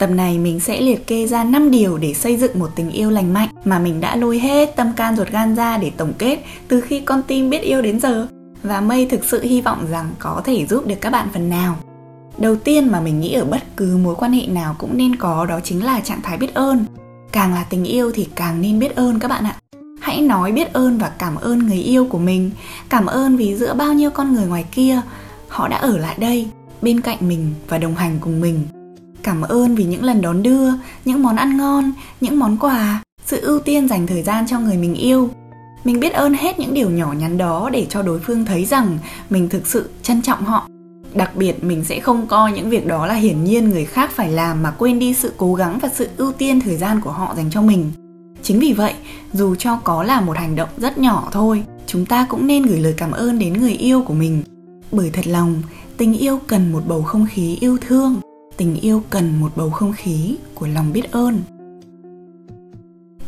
Tập 0.00 0.10
này 0.10 0.38
mình 0.38 0.60
sẽ 0.60 0.80
liệt 0.80 1.06
kê 1.06 1.26
ra 1.26 1.44
5 1.44 1.70
điều 1.70 1.98
để 1.98 2.14
xây 2.14 2.36
dựng 2.36 2.58
một 2.58 2.70
tình 2.76 2.90
yêu 2.90 3.10
lành 3.10 3.32
mạnh 3.32 3.48
mà 3.64 3.78
mình 3.78 4.00
đã 4.00 4.16
lôi 4.16 4.38
hết 4.38 4.76
tâm 4.76 4.92
can 4.96 5.16
ruột 5.16 5.28
gan 5.28 5.54
ra 5.54 5.78
để 5.78 5.90
tổng 5.96 6.12
kết 6.18 6.38
từ 6.68 6.80
khi 6.80 7.00
con 7.00 7.22
tim 7.22 7.50
biết 7.50 7.62
yêu 7.62 7.82
đến 7.82 8.00
giờ. 8.00 8.26
Và 8.62 8.80
Mây 8.80 9.06
thực 9.06 9.24
sự 9.24 9.42
hy 9.42 9.60
vọng 9.60 9.86
rằng 9.90 10.10
có 10.18 10.42
thể 10.44 10.66
giúp 10.66 10.86
được 10.86 10.94
các 11.00 11.10
bạn 11.10 11.28
phần 11.32 11.48
nào. 11.48 11.76
Đầu 12.38 12.56
tiên 12.56 12.88
mà 12.88 13.00
mình 13.00 13.20
nghĩ 13.20 13.32
ở 13.32 13.44
bất 13.44 13.76
cứ 13.76 13.96
mối 13.96 14.14
quan 14.14 14.32
hệ 14.32 14.46
nào 14.46 14.74
cũng 14.78 14.96
nên 14.96 15.16
có 15.16 15.46
đó 15.46 15.60
chính 15.64 15.84
là 15.84 16.00
trạng 16.00 16.22
thái 16.22 16.36
biết 16.36 16.54
ơn. 16.54 16.84
Càng 17.32 17.54
là 17.54 17.64
tình 17.70 17.84
yêu 17.84 18.12
thì 18.14 18.28
càng 18.34 18.60
nên 18.60 18.78
biết 18.78 18.96
ơn 18.96 19.18
các 19.18 19.28
bạn 19.28 19.44
ạ. 19.44 19.56
Hãy 20.00 20.20
nói 20.20 20.52
biết 20.52 20.72
ơn 20.72 20.98
và 20.98 21.12
cảm 21.18 21.36
ơn 21.36 21.58
người 21.58 21.82
yêu 21.82 22.06
của 22.10 22.18
mình. 22.18 22.50
Cảm 22.88 23.06
ơn 23.06 23.36
vì 23.36 23.56
giữa 23.56 23.74
bao 23.74 23.92
nhiêu 23.92 24.10
con 24.10 24.34
người 24.34 24.46
ngoài 24.46 24.64
kia, 24.72 25.00
họ 25.48 25.68
đã 25.68 25.76
ở 25.76 25.98
lại 25.98 26.14
đây 26.18 26.48
bên 26.82 27.00
cạnh 27.00 27.18
mình 27.20 27.54
và 27.68 27.78
đồng 27.78 27.94
hành 27.94 28.18
cùng 28.20 28.40
mình 28.40 28.64
Cảm 29.22 29.42
ơn 29.42 29.74
vì 29.74 29.84
những 29.84 30.04
lần 30.04 30.20
đón 30.20 30.42
đưa, 30.42 30.70
những 31.04 31.22
món 31.22 31.36
ăn 31.36 31.56
ngon, 31.56 31.92
những 32.20 32.38
món 32.38 32.56
quà, 32.56 33.02
sự 33.26 33.40
ưu 33.40 33.58
tiên 33.58 33.88
dành 33.88 34.06
thời 34.06 34.22
gian 34.22 34.46
cho 34.46 34.60
người 34.60 34.76
mình 34.76 34.94
yêu. 34.94 35.30
Mình 35.84 36.00
biết 36.00 36.12
ơn 36.12 36.34
hết 36.34 36.58
những 36.58 36.74
điều 36.74 36.90
nhỏ 36.90 37.12
nhắn 37.12 37.38
đó 37.38 37.70
để 37.72 37.86
cho 37.90 38.02
đối 38.02 38.18
phương 38.18 38.44
thấy 38.44 38.64
rằng 38.64 38.98
mình 39.30 39.48
thực 39.48 39.66
sự 39.66 39.90
trân 40.02 40.22
trọng 40.22 40.44
họ. 40.44 40.66
đặc 41.14 41.36
biệt 41.36 41.64
mình 41.64 41.84
sẽ 41.84 42.00
không 42.00 42.26
coi 42.26 42.52
những 42.52 42.70
việc 42.70 42.86
đó 42.86 43.06
là 43.06 43.14
hiển 43.14 43.44
nhiên 43.44 43.70
người 43.70 43.84
khác 43.84 44.10
phải 44.14 44.28
làm 44.28 44.62
mà 44.62 44.70
quên 44.70 44.98
đi 44.98 45.14
sự 45.14 45.32
cố 45.36 45.54
gắng 45.54 45.78
và 45.82 45.88
sự 45.94 46.08
ưu 46.16 46.32
tiên 46.32 46.60
thời 46.60 46.76
gian 46.76 47.00
của 47.00 47.10
họ 47.10 47.34
dành 47.36 47.50
cho 47.50 47.62
mình 47.62 47.90
chính 48.42 48.58
vì 48.58 48.72
vậy 48.72 48.94
dù 49.32 49.54
cho 49.54 49.76
có 49.84 50.02
là 50.02 50.20
một 50.20 50.36
hành 50.36 50.56
động 50.56 50.68
rất 50.76 50.98
nhỏ 50.98 51.28
thôi 51.32 51.64
chúng 51.86 52.06
ta 52.06 52.26
cũng 52.28 52.46
nên 52.46 52.62
gửi 52.62 52.80
lời 52.80 52.94
cảm 52.96 53.10
ơn 53.10 53.38
đến 53.38 53.52
người 53.52 53.72
yêu 53.72 54.02
của 54.02 54.14
mình 54.14 54.42
bởi 54.92 55.10
thật 55.10 55.26
lòng 55.26 55.62
tình 55.96 56.18
yêu 56.18 56.38
cần 56.46 56.72
một 56.72 56.82
bầu 56.88 57.02
không 57.02 57.26
khí 57.30 57.58
yêu 57.60 57.76
thương 57.88 58.20
tình 58.60 58.80
yêu 58.80 59.02
cần 59.10 59.40
một 59.40 59.52
bầu 59.56 59.70
không 59.70 59.92
khí 59.92 60.36
của 60.54 60.66
lòng 60.66 60.92
biết 60.92 61.12
ơn. 61.12 61.40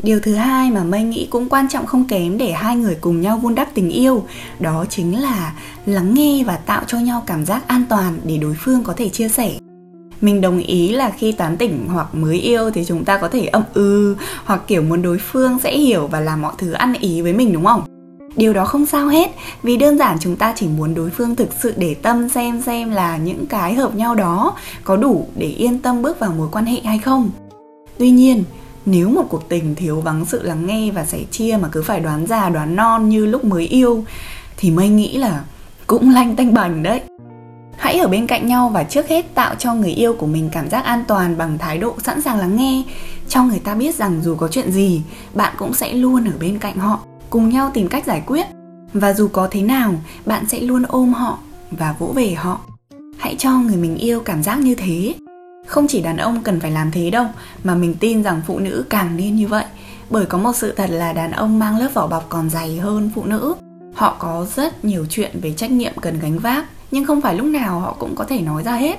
Điều 0.03 0.21
thứ 0.21 0.35
hai 0.35 0.71
mà 0.71 0.85
mây 0.85 1.03
nghĩ 1.03 1.27
cũng 1.31 1.49
quan 1.49 1.69
trọng 1.69 1.87
không 1.87 2.05
kém 2.05 2.39
để 2.39 2.53
hai 2.53 2.77
người 2.77 2.97
cùng 3.01 3.21
nhau 3.21 3.39
vun 3.39 3.55
đắp 3.55 3.69
tình 3.75 3.91
yêu, 3.91 4.25
đó 4.61 4.85
chính 4.91 5.21
là 5.21 5.55
lắng 5.87 6.15
nghe 6.15 6.45
và 6.45 6.57
tạo 6.57 6.83
cho 6.87 6.99
nhau 6.99 7.23
cảm 7.27 7.47
giác 7.47 7.69
an 7.69 7.85
toàn 7.89 8.19
để 8.25 8.37
đối 8.37 8.55
phương 8.55 8.85
có 8.85 8.93
thể 8.97 9.09
chia 9.09 9.29
sẻ. 9.29 9.53
Mình 10.21 10.41
đồng 10.41 10.59
ý 10.59 10.89
là 10.89 11.11
khi 11.11 11.33
tán 11.33 11.57
tỉnh 11.57 11.89
hoặc 11.89 12.15
mới 12.15 12.37
yêu 12.37 12.71
thì 12.71 12.85
chúng 12.85 13.05
ta 13.05 13.19
có 13.19 13.29
thể 13.29 13.47
ậm 13.47 13.63
ừ 13.75 14.17
hoặc 14.45 14.63
kiểu 14.67 14.83
muốn 14.83 15.03
đối 15.03 15.19
phương 15.19 15.59
sẽ 15.59 15.79
hiểu 15.79 16.07
và 16.07 16.21
làm 16.21 16.43
mọi 16.43 16.53
thứ 16.59 16.73
ăn 16.73 16.95
ý 17.01 17.23
với 17.23 17.33
mình, 17.33 17.53
đúng 17.53 17.65
không? 17.65 17.92
Điều 18.37 18.53
đó 18.53 18.65
không 18.65 18.87
sao 18.87 19.09
hết, 19.09 19.31
vì 19.63 19.77
đơn 19.77 19.99
giản 19.99 20.17
chúng 20.21 20.37
ta 20.37 20.53
chỉ 20.57 20.67
muốn 20.69 20.95
đối 20.95 21.11
phương 21.11 21.37
thực 21.37 21.49
sự 21.63 21.75
để 21.77 21.95
tâm 21.95 22.29
xem 22.29 22.63
xem 22.63 22.91
là 22.91 23.17
những 23.17 23.47
cái 23.47 23.75
hợp 23.75 23.95
nhau 23.95 24.15
đó 24.15 24.57
có 24.85 24.97
đủ 24.97 25.27
để 25.37 25.47
yên 25.47 25.79
tâm 25.79 26.03
bước 26.03 26.19
vào 26.19 26.33
mối 26.33 26.49
quan 26.53 26.67
hệ 26.67 26.81
hay 26.85 26.99
không. 26.99 27.31
Tuy 27.99 28.11
nhiên, 28.11 28.45
nếu 28.87 29.09
một 29.09 29.25
cuộc 29.29 29.49
tình 29.49 29.75
thiếu 29.75 30.01
vắng 30.01 30.25
sự 30.25 30.43
lắng 30.43 30.67
nghe 30.67 30.91
và 30.91 31.05
sẻ 31.05 31.19
chia 31.31 31.59
mà 31.63 31.69
cứ 31.73 31.83
phải 31.83 32.01
đoán 32.01 32.27
già 32.27 32.49
đoán 32.49 32.77
non 32.77 33.09
như 33.09 33.27
lúc 33.27 33.45
mới 33.45 33.67
yêu, 33.67 34.05
thì 34.57 34.71
mây 34.71 34.89
nghĩ 34.89 35.17
là 35.17 35.45
cũng 35.87 36.11
lanh 36.11 36.37
tanh 36.37 36.55
bành 36.55 36.83
đấy. 36.83 37.01
Hãy 37.77 37.99
ở 37.99 38.09
bên 38.09 38.27
cạnh 38.27 38.47
nhau 38.47 38.69
và 38.69 38.85
trước 38.85 39.09
hết 39.09 39.35
tạo 39.35 39.55
cho 39.55 39.75
người 39.75 39.91
yêu 39.91 40.15
của 40.15 40.27
mình 40.27 40.49
cảm 40.53 40.71
giác 40.71 40.85
an 40.85 41.05
toàn 41.09 41.39
bằng 41.39 41.59
thái 41.59 41.79
độ 41.79 41.95
sẵn 42.05 42.23
sàng 42.23 42.39
lắng 42.39 42.57
nghe. 42.57 42.83
Cho 43.29 43.45
người 43.45 43.59
ta 43.59 43.75
biết 43.75 43.95
rằng 43.95 44.21
dù 44.23 44.35
có 44.35 44.49
chuyện 44.49 44.73
gì, 44.73 45.03
bạn 45.35 45.53
cũng 45.59 45.75
sẽ 45.75 45.93
luôn 45.93 46.25
ở 46.25 46.33
bên 46.41 46.59
cạnh 46.59 46.77
họ 46.77 47.01
cùng 47.33 47.49
nhau 47.49 47.71
tìm 47.75 47.89
cách 47.89 48.07
giải 48.07 48.23
quyết. 48.27 48.47
Và 48.93 49.13
dù 49.13 49.29
có 49.29 49.49
thế 49.51 49.63
nào, 49.63 49.95
bạn 50.27 50.47
sẽ 50.49 50.61
luôn 50.61 50.83
ôm 50.89 51.13
họ 51.13 51.39
và 51.71 51.95
vỗ 51.99 52.13
về 52.15 52.35
họ. 52.35 52.61
Hãy 53.19 53.37
cho 53.39 53.59
người 53.59 53.77
mình 53.77 53.97
yêu 53.97 54.21
cảm 54.21 54.43
giác 54.43 54.59
như 54.59 54.75
thế. 54.75 55.15
Không 55.67 55.87
chỉ 55.89 56.03
đàn 56.03 56.17
ông 56.17 56.43
cần 56.43 56.61
phải 56.61 56.71
làm 56.71 56.91
thế 56.91 57.11
đâu, 57.11 57.27
mà 57.65 57.75
mình 57.75 57.95
tin 58.01 58.23
rằng 58.23 58.41
phụ 58.47 58.59
nữ 58.59 58.85
càng 58.91 59.17
nên 59.17 59.37
như 59.37 59.49
vậy. 59.49 59.65
Bởi 60.11 60.27
có 60.27 60.39
một 60.39 60.57
sự 60.57 60.73
thật 60.73 60.91
là 60.91 61.13
đàn 61.13 61.31
ông 61.31 61.59
mang 61.59 61.79
lớp 61.79 61.89
vỏ 61.95 62.07
bọc 62.07 62.27
còn 62.29 62.51
dày 62.51 62.77
hơn 62.77 63.11
phụ 63.15 63.25
nữ. 63.25 63.55
Họ 63.95 64.17
có 64.19 64.47
rất 64.57 64.85
nhiều 64.85 65.07
chuyện 65.11 65.41
về 65.43 65.53
trách 65.53 65.71
nhiệm 65.71 65.93
cần 66.01 66.19
gánh 66.19 66.39
vác, 66.39 66.65
nhưng 66.91 67.05
không 67.05 67.21
phải 67.21 67.35
lúc 67.35 67.47
nào 67.47 67.81
họ 67.81 67.97
cũng 67.99 68.15
có 68.15 68.25
thể 68.25 68.41
nói 68.41 68.63
ra 68.63 68.77
hết. 68.77 68.99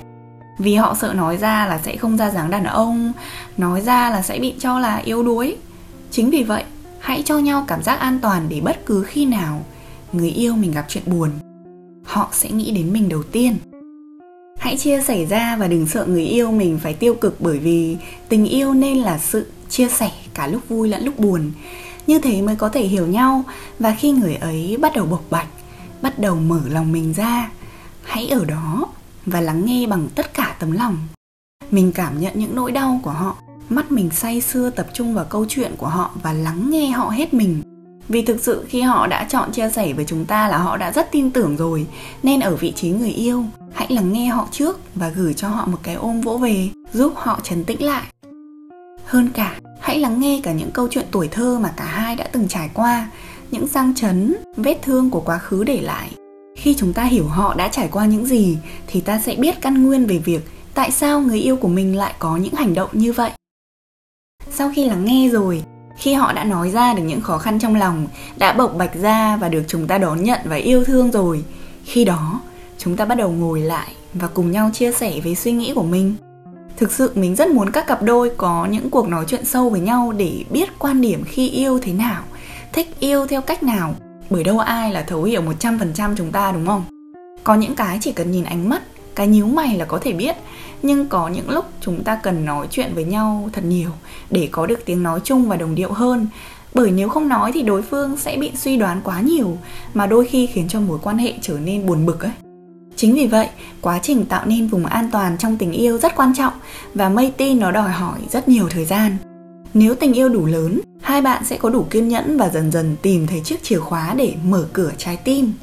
Vì 0.59 0.75
họ 0.75 0.95
sợ 1.01 1.13
nói 1.13 1.37
ra 1.37 1.65
là 1.65 1.79
sẽ 1.83 1.95
không 1.95 2.17
ra 2.17 2.29
dáng 2.29 2.49
đàn 2.49 2.63
ông, 2.63 3.13
nói 3.57 3.81
ra 3.81 4.09
là 4.09 4.21
sẽ 4.21 4.39
bị 4.39 4.53
cho 4.59 4.79
là 4.79 4.95
yếu 4.95 5.23
đuối. 5.23 5.57
Chính 6.11 6.29
vì 6.29 6.43
vậy 6.43 6.63
hãy 7.03 7.23
cho 7.25 7.37
nhau 7.37 7.65
cảm 7.67 7.83
giác 7.83 7.99
an 7.99 8.19
toàn 8.21 8.45
để 8.49 8.61
bất 8.61 8.85
cứ 8.85 9.03
khi 9.03 9.25
nào 9.25 9.65
người 10.13 10.29
yêu 10.29 10.55
mình 10.55 10.71
gặp 10.71 10.85
chuyện 10.89 11.03
buồn, 11.05 11.29
họ 12.03 12.29
sẽ 12.31 12.51
nghĩ 12.51 12.71
đến 12.71 12.93
mình 12.93 13.09
đầu 13.09 13.23
tiên. 13.23 13.57
Hãy 14.57 14.77
chia 14.77 15.01
sẻ 15.01 15.25
ra 15.25 15.55
và 15.55 15.67
đừng 15.67 15.87
sợ 15.87 16.05
người 16.05 16.25
yêu 16.25 16.51
mình 16.51 16.79
phải 16.83 16.93
tiêu 16.93 17.15
cực 17.15 17.41
bởi 17.41 17.59
vì 17.59 17.97
tình 18.29 18.45
yêu 18.45 18.73
nên 18.73 18.97
là 18.97 19.17
sự 19.17 19.51
chia 19.69 19.89
sẻ 19.89 20.11
cả 20.33 20.47
lúc 20.47 20.69
vui 20.69 20.87
lẫn 20.87 21.05
lúc 21.05 21.19
buồn. 21.19 21.51
Như 22.07 22.19
thế 22.19 22.41
mới 22.41 22.55
có 22.55 22.69
thể 22.69 22.83
hiểu 22.83 23.07
nhau 23.07 23.43
và 23.79 23.95
khi 23.99 24.11
người 24.11 24.35
ấy 24.35 24.77
bắt 24.81 24.91
đầu 24.95 25.05
bộc 25.05 25.23
bạch, 25.29 25.47
bắt 26.01 26.19
đầu 26.19 26.35
mở 26.35 26.61
lòng 26.69 26.91
mình 26.91 27.13
ra, 27.13 27.51
hãy 28.03 28.27
ở 28.27 28.45
đó 28.45 28.87
và 29.25 29.41
lắng 29.41 29.65
nghe 29.65 29.87
bằng 29.87 30.07
tất 30.15 30.33
cả 30.33 30.55
tấm 30.59 30.71
lòng. 30.71 30.97
Mình 31.71 31.91
cảm 31.91 32.21
nhận 32.21 32.33
những 32.35 32.55
nỗi 32.55 32.71
đau 32.71 32.99
của 33.03 33.11
họ 33.11 33.37
mắt 33.69 33.91
mình 33.91 34.09
say 34.09 34.41
sưa 34.41 34.69
tập 34.69 34.87
trung 34.93 35.13
vào 35.13 35.25
câu 35.25 35.45
chuyện 35.49 35.71
của 35.77 35.87
họ 35.87 36.11
và 36.23 36.33
lắng 36.33 36.69
nghe 36.69 36.89
họ 36.89 37.09
hết 37.09 37.33
mình. 37.33 37.61
Vì 38.09 38.21
thực 38.21 38.39
sự 38.41 38.65
khi 38.69 38.81
họ 38.81 39.07
đã 39.07 39.27
chọn 39.29 39.51
chia 39.51 39.69
sẻ 39.69 39.93
với 39.93 40.05
chúng 40.05 40.25
ta 40.25 40.47
là 40.47 40.57
họ 40.57 40.77
đã 40.77 40.91
rất 40.91 41.11
tin 41.11 41.31
tưởng 41.31 41.57
rồi, 41.57 41.87
nên 42.23 42.39
ở 42.39 42.55
vị 42.55 42.73
trí 42.75 42.89
người 42.89 43.11
yêu, 43.11 43.45
hãy 43.73 43.87
lắng 43.89 44.13
nghe 44.13 44.27
họ 44.27 44.47
trước 44.51 44.79
và 44.95 45.09
gửi 45.09 45.33
cho 45.33 45.47
họ 45.47 45.65
một 45.65 45.77
cái 45.83 45.95
ôm 45.95 46.21
vỗ 46.21 46.37
về, 46.37 46.69
giúp 46.93 47.13
họ 47.15 47.39
trấn 47.43 47.63
tĩnh 47.63 47.83
lại. 47.83 48.03
Hơn 49.05 49.29
cả, 49.33 49.55
hãy 49.81 49.99
lắng 49.99 50.19
nghe 50.19 50.39
cả 50.43 50.53
những 50.53 50.71
câu 50.71 50.87
chuyện 50.91 51.05
tuổi 51.11 51.27
thơ 51.27 51.59
mà 51.61 51.73
cả 51.77 51.85
hai 51.85 52.15
đã 52.15 52.27
từng 52.31 52.47
trải 52.47 52.69
qua, 52.73 53.07
những 53.51 53.67
sang 53.67 53.95
chấn, 53.95 54.35
vết 54.57 54.79
thương 54.81 55.09
của 55.09 55.21
quá 55.21 55.37
khứ 55.37 55.63
để 55.63 55.81
lại. 55.81 56.09
Khi 56.57 56.75
chúng 56.77 56.93
ta 56.93 57.03
hiểu 57.03 57.27
họ 57.27 57.53
đã 57.53 57.67
trải 57.67 57.89
qua 57.91 58.05
những 58.05 58.25
gì, 58.25 58.57
thì 58.87 59.01
ta 59.01 59.19
sẽ 59.25 59.35
biết 59.35 59.61
căn 59.61 59.83
nguyên 59.83 60.05
về 60.05 60.17
việc 60.17 60.41
tại 60.73 60.91
sao 60.91 61.21
người 61.21 61.39
yêu 61.39 61.55
của 61.55 61.67
mình 61.67 61.95
lại 61.95 62.13
có 62.19 62.37
những 62.37 62.53
hành 62.53 62.73
động 62.73 62.89
như 62.93 63.13
vậy 63.13 63.31
sau 64.55 64.71
khi 64.75 64.85
lắng 64.85 65.05
nghe 65.05 65.29
rồi, 65.29 65.63
khi 65.97 66.13
họ 66.13 66.33
đã 66.33 66.43
nói 66.43 66.69
ra 66.69 66.93
được 66.93 67.03
những 67.03 67.21
khó 67.21 67.37
khăn 67.37 67.59
trong 67.59 67.75
lòng, 67.75 68.07
đã 68.37 68.53
bộc 68.53 68.75
bạch 68.77 68.95
ra 68.95 69.37
và 69.37 69.49
được 69.49 69.63
chúng 69.67 69.87
ta 69.87 69.97
đón 69.97 70.23
nhận 70.23 70.39
và 70.45 70.55
yêu 70.55 70.83
thương 70.83 71.11
rồi, 71.11 71.43
khi 71.85 72.05
đó, 72.05 72.41
chúng 72.77 72.95
ta 72.97 73.05
bắt 73.05 73.15
đầu 73.15 73.31
ngồi 73.31 73.59
lại 73.59 73.91
và 74.13 74.27
cùng 74.27 74.51
nhau 74.51 74.69
chia 74.73 74.91
sẻ 74.91 75.19
về 75.23 75.35
suy 75.35 75.51
nghĩ 75.51 75.73
của 75.75 75.83
mình. 75.83 76.15
Thực 76.77 76.91
sự, 76.91 77.11
mình 77.15 77.35
rất 77.35 77.49
muốn 77.49 77.71
các 77.71 77.87
cặp 77.87 78.01
đôi 78.01 78.31
có 78.37 78.65
những 78.65 78.89
cuộc 78.89 79.07
nói 79.07 79.25
chuyện 79.27 79.45
sâu 79.45 79.69
với 79.69 79.79
nhau 79.79 80.13
để 80.17 80.43
biết 80.49 80.79
quan 80.79 81.01
điểm 81.01 81.23
khi 81.23 81.49
yêu 81.49 81.79
thế 81.79 81.93
nào, 81.93 82.23
thích 82.73 82.99
yêu 82.99 83.27
theo 83.27 83.41
cách 83.41 83.63
nào, 83.63 83.95
bởi 84.29 84.43
đâu 84.43 84.59
ai 84.59 84.91
là 84.91 85.01
thấu 85.01 85.23
hiểu 85.23 85.41
100% 85.59 86.15
chúng 86.15 86.31
ta, 86.31 86.51
đúng 86.51 86.65
không? 86.65 86.83
Có 87.43 87.55
những 87.55 87.75
cái 87.75 87.97
chỉ 88.01 88.11
cần 88.11 88.31
nhìn 88.31 88.43
ánh 88.43 88.69
mắt 88.69 88.81
cái 89.15 89.27
nhíu 89.27 89.45
mày 89.45 89.77
là 89.77 89.85
có 89.85 89.99
thể 90.01 90.13
biết. 90.13 90.35
Nhưng 90.81 91.07
có 91.07 91.27
những 91.27 91.49
lúc 91.49 91.65
chúng 91.81 92.03
ta 92.03 92.19
cần 92.23 92.45
nói 92.45 92.67
chuyện 92.71 92.91
với 92.95 93.03
nhau 93.03 93.49
thật 93.53 93.65
nhiều 93.65 93.89
để 94.29 94.49
có 94.51 94.65
được 94.65 94.85
tiếng 94.85 95.03
nói 95.03 95.19
chung 95.23 95.47
và 95.47 95.55
đồng 95.55 95.75
điệu 95.75 95.91
hơn. 95.91 96.27
Bởi 96.73 96.91
nếu 96.91 97.09
không 97.09 97.29
nói 97.29 97.51
thì 97.51 97.61
đối 97.61 97.81
phương 97.81 98.17
sẽ 98.17 98.37
bị 98.37 98.51
suy 98.55 98.77
đoán 98.77 99.01
quá 99.03 99.21
nhiều, 99.21 99.57
mà 99.93 100.07
đôi 100.07 100.25
khi 100.25 100.47
khiến 100.47 100.67
cho 100.69 100.79
mối 100.79 100.99
quan 101.01 101.17
hệ 101.17 101.33
trở 101.41 101.59
nên 101.59 101.85
buồn 101.85 102.05
bực 102.05 102.23
ấy. 102.23 102.31
Chính 102.95 103.15
vì 103.15 103.27
vậy, 103.27 103.47
quá 103.81 103.99
trình 104.03 104.25
tạo 104.25 104.45
nên 104.45 104.67
vùng 104.67 104.85
an 104.85 105.09
toàn 105.11 105.37
trong 105.37 105.57
tình 105.57 105.71
yêu 105.71 105.97
rất 105.97 106.15
quan 106.15 106.33
trọng 106.37 106.53
và 106.93 107.09
mây 107.09 107.33
tin 107.37 107.59
nó 107.59 107.71
đòi 107.71 107.89
hỏi 107.89 108.19
rất 108.29 108.47
nhiều 108.47 108.69
thời 108.69 108.85
gian. 108.85 109.17
Nếu 109.73 109.95
tình 109.95 110.13
yêu 110.13 110.29
đủ 110.29 110.45
lớn, 110.45 110.79
hai 111.01 111.21
bạn 111.21 111.45
sẽ 111.45 111.57
có 111.57 111.69
đủ 111.69 111.85
kiên 111.89 112.07
nhẫn 112.07 112.37
và 112.37 112.49
dần 112.49 112.71
dần 112.71 112.95
tìm 113.01 113.27
thấy 113.27 113.41
chiếc 113.43 113.63
chìa 113.63 113.79
khóa 113.79 114.13
để 114.17 114.33
mở 114.45 114.67
cửa 114.73 114.91
trái 114.97 115.17
tim. 115.17 115.53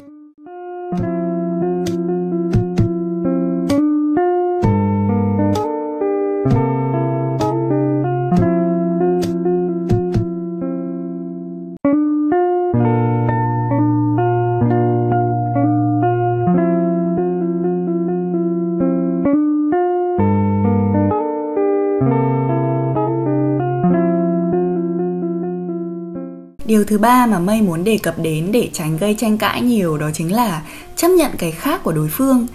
Điều 26.81 26.85
thứ 26.87 26.97
ba 26.97 27.25
mà 27.25 27.39
mây 27.39 27.61
muốn 27.61 27.83
đề 27.83 27.97
cập 27.97 28.19
đến 28.19 28.51
để 28.51 28.69
tránh 28.73 28.97
gây 28.97 29.15
tranh 29.19 29.37
cãi 29.37 29.61
nhiều 29.61 29.97
đó 29.97 30.09
chính 30.13 30.33
là 30.33 30.61
chấp 30.95 31.07
nhận 31.07 31.31
cái 31.37 31.51
khác 31.51 31.83
của 31.83 31.91
đối 31.91 32.07
phương. 32.07 32.47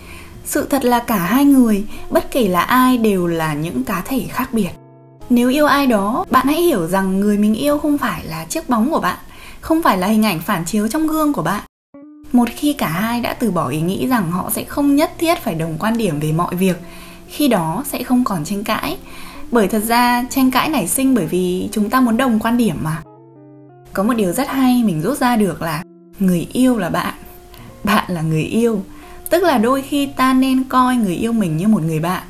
Sự 0.44 0.66
thật 0.70 0.84
là 0.84 0.98
cả 0.98 1.16
hai 1.16 1.44
người, 1.44 1.84
bất 2.10 2.30
kể 2.30 2.48
là 2.48 2.60
ai 2.60 2.98
đều 2.98 3.26
là 3.26 3.54
những 3.54 3.84
cá 3.84 4.02
thể 4.04 4.26
khác 4.28 4.48
biệt. 4.52 4.68
Nếu 5.30 5.50
yêu 5.50 5.66
ai 5.66 5.86
đó, 5.86 6.24
bạn 6.30 6.46
hãy 6.46 6.62
hiểu 6.62 6.86
rằng 6.86 7.20
người 7.20 7.38
mình 7.38 7.54
yêu 7.54 7.78
không 7.78 7.98
phải 7.98 8.24
là 8.24 8.44
chiếc 8.44 8.68
bóng 8.68 8.90
của 8.90 9.00
bạn, 9.00 9.18
không 9.60 9.82
phải 9.82 9.98
là 9.98 10.06
hình 10.06 10.24
ảnh 10.24 10.40
phản 10.40 10.64
chiếu 10.64 10.88
trong 10.88 11.06
gương 11.06 11.32
của 11.32 11.42
bạn. 11.42 11.62
Một 12.32 12.48
khi 12.56 12.72
cả 12.72 12.88
hai 12.88 13.20
đã 13.20 13.34
từ 13.34 13.50
bỏ 13.50 13.68
ý 13.68 13.80
nghĩ 13.80 14.06
rằng 14.06 14.30
họ 14.30 14.50
sẽ 14.50 14.64
không 14.64 14.96
nhất 14.96 15.12
thiết 15.18 15.38
phải 15.38 15.54
đồng 15.54 15.76
quan 15.78 15.96
điểm 15.96 16.20
về 16.20 16.32
mọi 16.32 16.54
việc, 16.54 16.76
khi 17.28 17.48
đó 17.48 17.84
sẽ 17.86 18.02
không 18.02 18.24
còn 18.24 18.44
tranh 18.44 18.64
cãi. 18.64 18.96
Bởi 19.50 19.68
thật 19.68 19.82
ra, 19.84 20.24
tranh 20.30 20.50
cãi 20.50 20.68
nảy 20.68 20.88
sinh 20.88 21.14
bởi 21.14 21.26
vì 21.26 21.68
chúng 21.72 21.90
ta 21.90 22.00
muốn 22.00 22.16
đồng 22.16 22.40
quan 22.40 22.56
điểm 22.56 22.76
mà 22.82 23.02
có 23.96 24.02
một 24.02 24.14
điều 24.14 24.32
rất 24.32 24.48
hay 24.48 24.82
mình 24.84 25.02
rút 25.02 25.18
ra 25.18 25.36
được 25.36 25.62
là 25.62 25.82
người 26.18 26.48
yêu 26.52 26.78
là 26.78 26.88
bạn 26.88 27.14
bạn 27.84 28.04
là 28.08 28.22
người 28.22 28.42
yêu. 28.42 28.82
Tức 29.30 29.42
là 29.42 29.58
đôi 29.58 29.82
khi 29.82 30.06
ta 30.06 30.32
nên 30.32 30.64
coi 30.64 30.96
người 30.96 31.14
yêu 31.14 31.32
mình 31.32 31.56
như 31.56 31.68
một 31.68 31.82
người 31.82 31.98
bạn. 31.98 32.22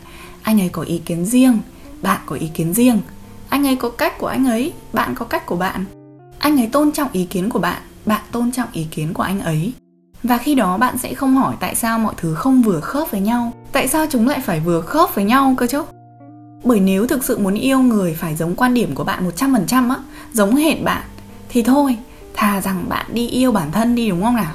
Anh 0.43 0.61
ấy 0.61 0.69
có 0.69 0.83
ý 0.83 0.99
kiến 0.99 1.25
riêng 1.25 1.59
bạn 2.03 2.21
có 2.27 2.37
ý 2.37 2.49
kiến 2.55 2.75
riêng. 2.75 3.01
Anh 3.49 3.67
ấy 3.67 3.77
có 3.77 3.91
cách 3.91 4.19
của 4.19 4.27
anh 4.27 4.47
ấy 4.47 4.73
bạn 4.93 5.15
có 5.15 5.25
cách 5.25 5.47
của 5.47 5.57
bạn. 5.57 5.85
Anh 6.39 6.61
ấy 6.61 6.67
tôn 6.67 6.93
trọng 6.93 7.09
ý 7.13 7.25
kiến 7.25 7.51
của 7.51 7.59
bạn 7.59 7.83
bạn 8.05 8.21
tôn 8.33 8.53
trọng 8.53 8.69
ý 8.73 8.87
kiến 8.91 9.15
của 9.15 9.23
anh 9.23 9.41
ấy. 9.41 9.73
Và 10.23 10.39
khi 10.39 10.55
đó 10.55 10.77
bạn 10.77 10.99
sẽ 10.99 11.15
không 11.15 11.37
hỏi 11.37 11.55
tại 11.61 11.75
sao 11.75 11.99
mọi 11.99 12.15
thứ 12.17 12.35
không 12.35 12.63
vừa 12.63 12.81
khớp 12.81 13.11
với 13.11 13.21
nhau 13.21 13.53
tại 13.73 13.89
sao 13.89 14.07
chúng 14.11 14.29
lại 14.29 14.41
phải 14.41 14.61
vừa 14.61 14.81
khớp 14.81 15.15
với 15.15 15.25
nhau 15.25 15.55
cơ 15.57 15.67
chứ? 15.67 15.83
Bởi 16.65 16.81
nếu 16.81 17.07
thực 17.07 17.25
sự 17.25 17.39
muốn 17.39 17.55
yêu 17.55 17.79
người 17.79 18.15
phải 18.15 18.37
giống 18.37 18.55
quan 18.55 18.75
điểm 18.75 18.95
của 18.95 19.05
bạn 19.05 19.31
100% 19.37 19.91
á, 19.91 19.97
giống 20.33 20.55
hệt 20.55 20.83
bạn 20.85 21.03
thì 21.57 21.63
thôi, 21.63 21.97
thà 22.35 22.61
rằng 22.61 22.85
bạn 22.89 23.07
đi 23.13 23.29
yêu 23.29 23.53
bản 23.53 23.73
thân 23.73 23.95
đi 23.95 24.09
đúng 24.09 24.23
không 24.23 24.37
nào? 24.37 24.55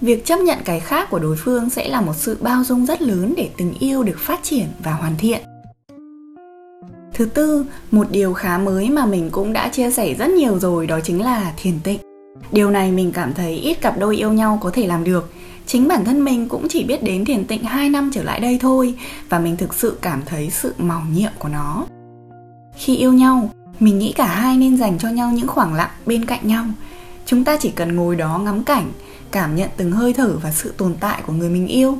Việc 0.00 0.24
chấp 0.24 0.40
nhận 0.40 0.58
cái 0.64 0.80
khác 0.80 1.10
của 1.10 1.18
đối 1.18 1.36
phương 1.36 1.70
sẽ 1.70 1.88
là 1.88 2.00
một 2.00 2.12
sự 2.16 2.36
bao 2.40 2.64
dung 2.64 2.86
rất 2.86 3.02
lớn 3.02 3.34
để 3.36 3.50
tình 3.56 3.74
yêu 3.78 4.02
được 4.02 4.18
phát 4.18 4.40
triển 4.42 4.66
và 4.84 4.92
hoàn 4.92 5.16
thiện. 5.18 5.40
Thứ 7.14 7.24
tư, 7.24 7.66
một 7.90 8.06
điều 8.10 8.32
khá 8.32 8.58
mới 8.58 8.90
mà 8.90 9.06
mình 9.06 9.30
cũng 9.30 9.52
đã 9.52 9.68
chia 9.68 9.90
sẻ 9.90 10.14
rất 10.14 10.30
nhiều 10.30 10.58
rồi 10.58 10.86
đó 10.86 11.00
chính 11.04 11.22
là 11.22 11.52
thiền 11.56 11.74
tịnh. 11.84 11.98
Điều 12.52 12.70
này 12.70 12.92
mình 12.92 13.12
cảm 13.12 13.34
thấy 13.34 13.54
ít 13.54 13.74
cặp 13.74 13.98
đôi 13.98 14.16
yêu 14.16 14.32
nhau 14.32 14.58
có 14.62 14.70
thể 14.70 14.86
làm 14.86 15.04
được. 15.04 15.32
Chính 15.66 15.88
bản 15.88 16.04
thân 16.04 16.24
mình 16.24 16.48
cũng 16.48 16.68
chỉ 16.68 16.84
biết 16.84 17.02
đến 17.02 17.24
thiền 17.24 17.44
tịnh 17.44 17.64
2 17.64 17.88
năm 17.88 18.10
trở 18.14 18.22
lại 18.22 18.40
đây 18.40 18.58
thôi 18.60 18.94
và 19.28 19.38
mình 19.38 19.56
thực 19.56 19.74
sự 19.74 19.98
cảm 20.02 20.22
thấy 20.26 20.50
sự 20.50 20.74
màu 20.78 21.02
nhiệm 21.12 21.32
của 21.38 21.48
nó. 21.48 21.86
Khi 22.76 22.96
yêu 22.96 23.12
nhau 23.12 23.50
mình 23.80 23.98
nghĩ 23.98 24.12
cả 24.12 24.26
hai 24.26 24.56
nên 24.56 24.76
dành 24.76 24.98
cho 24.98 25.08
nhau 25.08 25.32
những 25.32 25.46
khoảng 25.46 25.74
lặng 25.74 25.90
bên 26.06 26.24
cạnh 26.24 26.40
nhau. 26.42 26.64
Chúng 27.26 27.44
ta 27.44 27.56
chỉ 27.56 27.70
cần 27.70 27.96
ngồi 27.96 28.16
đó 28.16 28.38
ngắm 28.38 28.64
cảnh, 28.64 28.92
cảm 29.30 29.56
nhận 29.56 29.70
từng 29.76 29.92
hơi 29.92 30.12
thở 30.12 30.36
và 30.42 30.52
sự 30.52 30.74
tồn 30.76 30.94
tại 31.00 31.22
của 31.26 31.32
người 31.32 31.48
mình 31.48 31.66
yêu. 31.66 31.98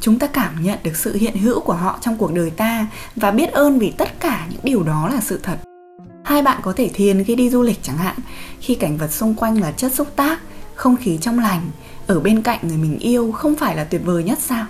Chúng 0.00 0.18
ta 0.18 0.26
cảm 0.26 0.62
nhận 0.62 0.78
được 0.82 0.96
sự 0.96 1.16
hiện 1.16 1.36
hữu 1.36 1.60
của 1.60 1.72
họ 1.72 1.98
trong 2.00 2.16
cuộc 2.16 2.32
đời 2.32 2.50
ta 2.50 2.86
và 3.16 3.30
biết 3.30 3.52
ơn 3.52 3.78
vì 3.78 3.90
tất 3.90 4.20
cả 4.20 4.46
những 4.50 4.60
điều 4.62 4.82
đó 4.82 5.08
là 5.14 5.20
sự 5.20 5.40
thật. 5.42 5.58
Hai 6.24 6.42
bạn 6.42 6.60
có 6.62 6.72
thể 6.72 6.90
thiền 6.94 7.24
khi 7.24 7.34
đi 7.34 7.50
du 7.50 7.62
lịch 7.62 7.78
chẳng 7.82 7.96
hạn, 7.96 8.16
khi 8.60 8.74
cảnh 8.74 8.96
vật 8.96 9.12
xung 9.12 9.34
quanh 9.34 9.60
là 9.60 9.72
chất 9.72 9.92
xúc 9.94 10.08
tác, 10.16 10.40
không 10.74 10.96
khí 10.96 11.18
trong 11.20 11.38
lành, 11.38 11.70
ở 12.06 12.20
bên 12.20 12.42
cạnh 12.42 12.58
người 12.62 12.76
mình 12.76 12.98
yêu 12.98 13.32
không 13.32 13.54
phải 13.54 13.76
là 13.76 13.84
tuyệt 13.84 14.00
vời 14.04 14.24
nhất 14.24 14.38
sao? 14.40 14.66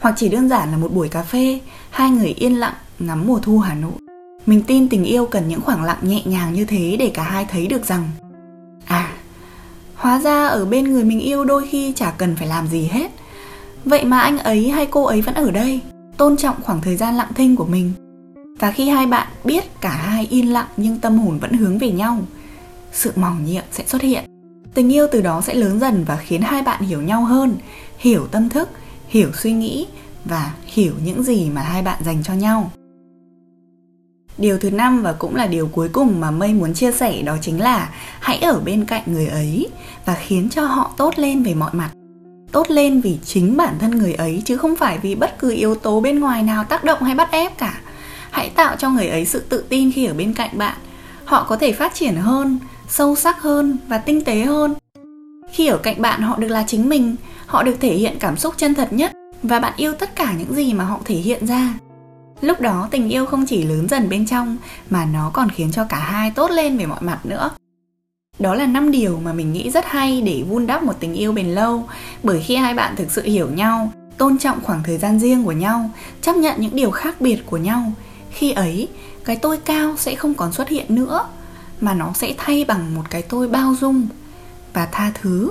Hoặc 0.00 0.14
chỉ 0.16 0.28
đơn 0.28 0.48
giản 0.48 0.70
là 0.70 0.76
một 0.76 0.92
buổi 0.94 1.08
cà 1.08 1.22
phê, 1.22 1.60
hai 1.90 2.10
người 2.10 2.28
yên 2.28 2.54
lặng 2.54 2.74
ngắm 2.98 3.26
mùa 3.26 3.38
thu 3.38 3.58
hà 3.58 3.74
nội 3.74 4.07
mình 4.48 4.62
tin 4.62 4.88
tình 4.88 5.04
yêu 5.04 5.26
cần 5.26 5.48
những 5.48 5.60
khoảng 5.60 5.84
lặng 5.84 5.98
nhẹ 6.02 6.22
nhàng 6.24 6.54
như 6.54 6.64
thế 6.64 6.96
để 6.98 7.10
cả 7.14 7.22
hai 7.22 7.44
thấy 7.44 7.66
được 7.66 7.84
rằng 7.84 8.10
à 8.86 9.12
hóa 9.94 10.18
ra 10.18 10.46
ở 10.46 10.64
bên 10.64 10.84
người 10.84 11.04
mình 11.04 11.20
yêu 11.20 11.44
đôi 11.44 11.66
khi 11.68 11.92
chả 11.96 12.10
cần 12.10 12.36
phải 12.36 12.48
làm 12.48 12.68
gì 12.68 12.88
hết. 12.92 13.10
Vậy 13.84 14.04
mà 14.04 14.20
anh 14.20 14.38
ấy 14.38 14.68
hay 14.68 14.86
cô 14.86 15.04
ấy 15.04 15.20
vẫn 15.20 15.34
ở 15.34 15.50
đây, 15.50 15.80
tôn 16.16 16.36
trọng 16.36 16.56
khoảng 16.62 16.80
thời 16.80 16.96
gian 16.96 17.14
lặng 17.14 17.32
thinh 17.34 17.56
của 17.56 17.64
mình. 17.64 17.92
Và 18.58 18.70
khi 18.72 18.88
hai 18.88 19.06
bạn 19.06 19.28
biết 19.44 19.80
cả 19.80 19.90
hai 19.90 20.26
yên 20.30 20.52
lặng 20.52 20.66
nhưng 20.76 20.98
tâm 20.98 21.18
hồn 21.18 21.38
vẫn 21.38 21.52
hướng 21.52 21.78
về 21.78 21.90
nhau, 21.90 22.18
sự 22.92 23.12
mỏng 23.16 23.44
nhiệm 23.44 23.64
sẽ 23.72 23.84
xuất 23.86 24.02
hiện. 24.02 24.24
Tình 24.74 24.92
yêu 24.92 25.06
từ 25.12 25.20
đó 25.20 25.40
sẽ 25.40 25.54
lớn 25.54 25.80
dần 25.80 26.04
và 26.04 26.16
khiến 26.16 26.42
hai 26.42 26.62
bạn 26.62 26.82
hiểu 26.82 27.02
nhau 27.02 27.24
hơn, 27.24 27.56
hiểu 27.98 28.26
tâm 28.26 28.48
thức, 28.48 28.68
hiểu 29.08 29.30
suy 29.32 29.52
nghĩ 29.52 29.86
và 30.24 30.52
hiểu 30.64 30.92
những 31.04 31.22
gì 31.22 31.50
mà 31.50 31.62
hai 31.62 31.82
bạn 31.82 32.02
dành 32.04 32.22
cho 32.22 32.34
nhau 32.34 32.70
điều 34.38 34.58
thứ 34.58 34.70
năm 34.70 35.02
và 35.02 35.12
cũng 35.12 35.36
là 35.36 35.46
điều 35.46 35.68
cuối 35.72 35.88
cùng 35.88 36.20
mà 36.20 36.30
mây 36.30 36.54
muốn 36.54 36.74
chia 36.74 36.92
sẻ 36.92 37.22
đó 37.22 37.36
chính 37.40 37.60
là 37.60 37.88
hãy 38.20 38.38
ở 38.38 38.60
bên 38.64 38.84
cạnh 38.84 39.02
người 39.06 39.26
ấy 39.26 39.68
và 40.04 40.14
khiến 40.14 40.48
cho 40.50 40.64
họ 40.64 40.90
tốt 40.96 41.14
lên 41.16 41.42
về 41.42 41.54
mọi 41.54 41.70
mặt. 41.72 41.90
Tốt 42.52 42.70
lên 42.70 43.00
vì 43.00 43.18
chính 43.24 43.56
bản 43.56 43.74
thân 43.78 43.98
người 43.98 44.14
ấy 44.14 44.42
chứ 44.44 44.56
không 44.56 44.76
phải 44.76 44.98
vì 44.98 45.14
bất 45.14 45.38
cứ 45.38 45.50
yếu 45.50 45.74
tố 45.74 46.00
bên 46.00 46.20
ngoài 46.20 46.42
nào 46.42 46.64
tác 46.64 46.84
động 46.84 47.02
hay 47.02 47.14
bắt 47.14 47.30
ép 47.30 47.58
cả. 47.58 47.80
Hãy 48.30 48.50
tạo 48.50 48.76
cho 48.78 48.90
người 48.90 49.08
ấy 49.08 49.24
sự 49.24 49.40
tự 49.40 49.64
tin 49.68 49.92
khi 49.92 50.06
ở 50.06 50.14
bên 50.14 50.32
cạnh 50.34 50.50
bạn. 50.58 50.78
Họ 51.24 51.46
có 51.48 51.56
thể 51.56 51.72
phát 51.72 51.94
triển 51.94 52.16
hơn, 52.16 52.58
sâu 52.88 53.16
sắc 53.16 53.42
hơn 53.42 53.76
và 53.88 53.98
tinh 53.98 54.24
tế 54.24 54.40
hơn. 54.40 54.74
Khi 55.52 55.66
ở 55.66 55.78
cạnh 55.78 56.02
bạn, 56.02 56.22
họ 56.22 56.36
được 56.36 56.48
là 56.48 56.64
chính 56.66 56.88
mình, 56.88 57.16
họ 57.46 57.62
được 57.62 57.76
thể 57.80 57.94
hiện 57.94 58.16
cảm 58.20 58.36
xúc 58.36 58.54
chân 58.56 58.74
thật 58.74 58.92
nhất 58.92 59.12
và 59.42 59.60
bạn 59.60 59.72
yêu 59.76 59.92
tất 59.94 60.16
cả 60.16 60.32
những 60.38 60.54
gì 60.54 60.72
mà 60.72 60.84
họ 60.84 61.00
thể 61.04 61.14
hiện 61.14 61.46
ra 61.46 61.74
lúc 62.40 62.60
đó 62.60 62.88
tình 62.90 63.08
yêu 63.08 63.26
không 63.26 63.46
chỉ 63.46 63.62
lớn 63.62 63.88
dần 63.88 64.08
bên 64.08 64.26
trong, 64.26 64.56
mà 64.90 65.04
nó 65.04 65.30
còn 65.34 65.50
khiến 65.50 65.72
cho 65.72 65.84
cả 65.84 65.98
hai 65.98 66.30
tốt 66.30 66.50
lên 66.50 66.78
về 66.78 66.86
mọi 66.86 67.02
mặt 67.02 67.26
nữa. 67.26 67.50
Đó 68.38 68.54
là 68.54 68.66
năm 68.66 68.90
điều 68.90 69.20
mà 69.24 69.32
mình 69.32 69.52
nghĩ 69.52 69.70
rất 69.70 69.84
hay 69.86 70.22
để 70.22 70.44
vun 70.48 70.66
đắp 70.66 70.82
một 70.82 70.96
tình 71.00 71.14
yêu 71.14 71.32
bền 71.32 71.46
lâu. 71.46 71.88
Bởi 72.22 72.42
khi 72.42 72.56
hai 72.56 72.74
bạn 72.74 72.96
thực 72.96 73.10
sự 73.10 73.22
hiểu 73.22 73.48
nhau, 73.50 73.92
tôn 74.18 74.38
trọng 74.38 74.60
khoảng 74.62 74.82
thời 74.82 74.98
gian 74.98 75.18
riêng 75.18 75.44
của 75.44 75.52
nhau, 75.52 75.90
chấp 76.22 76.36
nhận 76.36 76.60
những 76.60 76.76
điều 76.76 76.90
khác 76.90 77.20
biệt 77.20 77.42
của 77.46 77.56
nhau, 77.56 77.92
khi 78.30 78.52
ấy, 78.52 78.88
cái 79.24 79.36
tôi 79.36 79.58
cao 79.58 79.94
sẽ 79.96 80.14
không 80.14 80.34
còn 80.34 80.52
xuất 80.52 80.68
hiện 80.68 80.94
nữa, 80.94 81.28
mà 81.80 81.94
nó 81.94 82.12
sẽ 82.14 82.34
thay 82.36 82.64
bằng 82.64 82.94
một 82.94 83.02
cái 83.10 83.22
tôi 83.22 83.48
bao 83.48 83.74
dung 83.80 84.08
và 84.72 84.86
tha 84.92 85.12
thứ. 85.14 85.50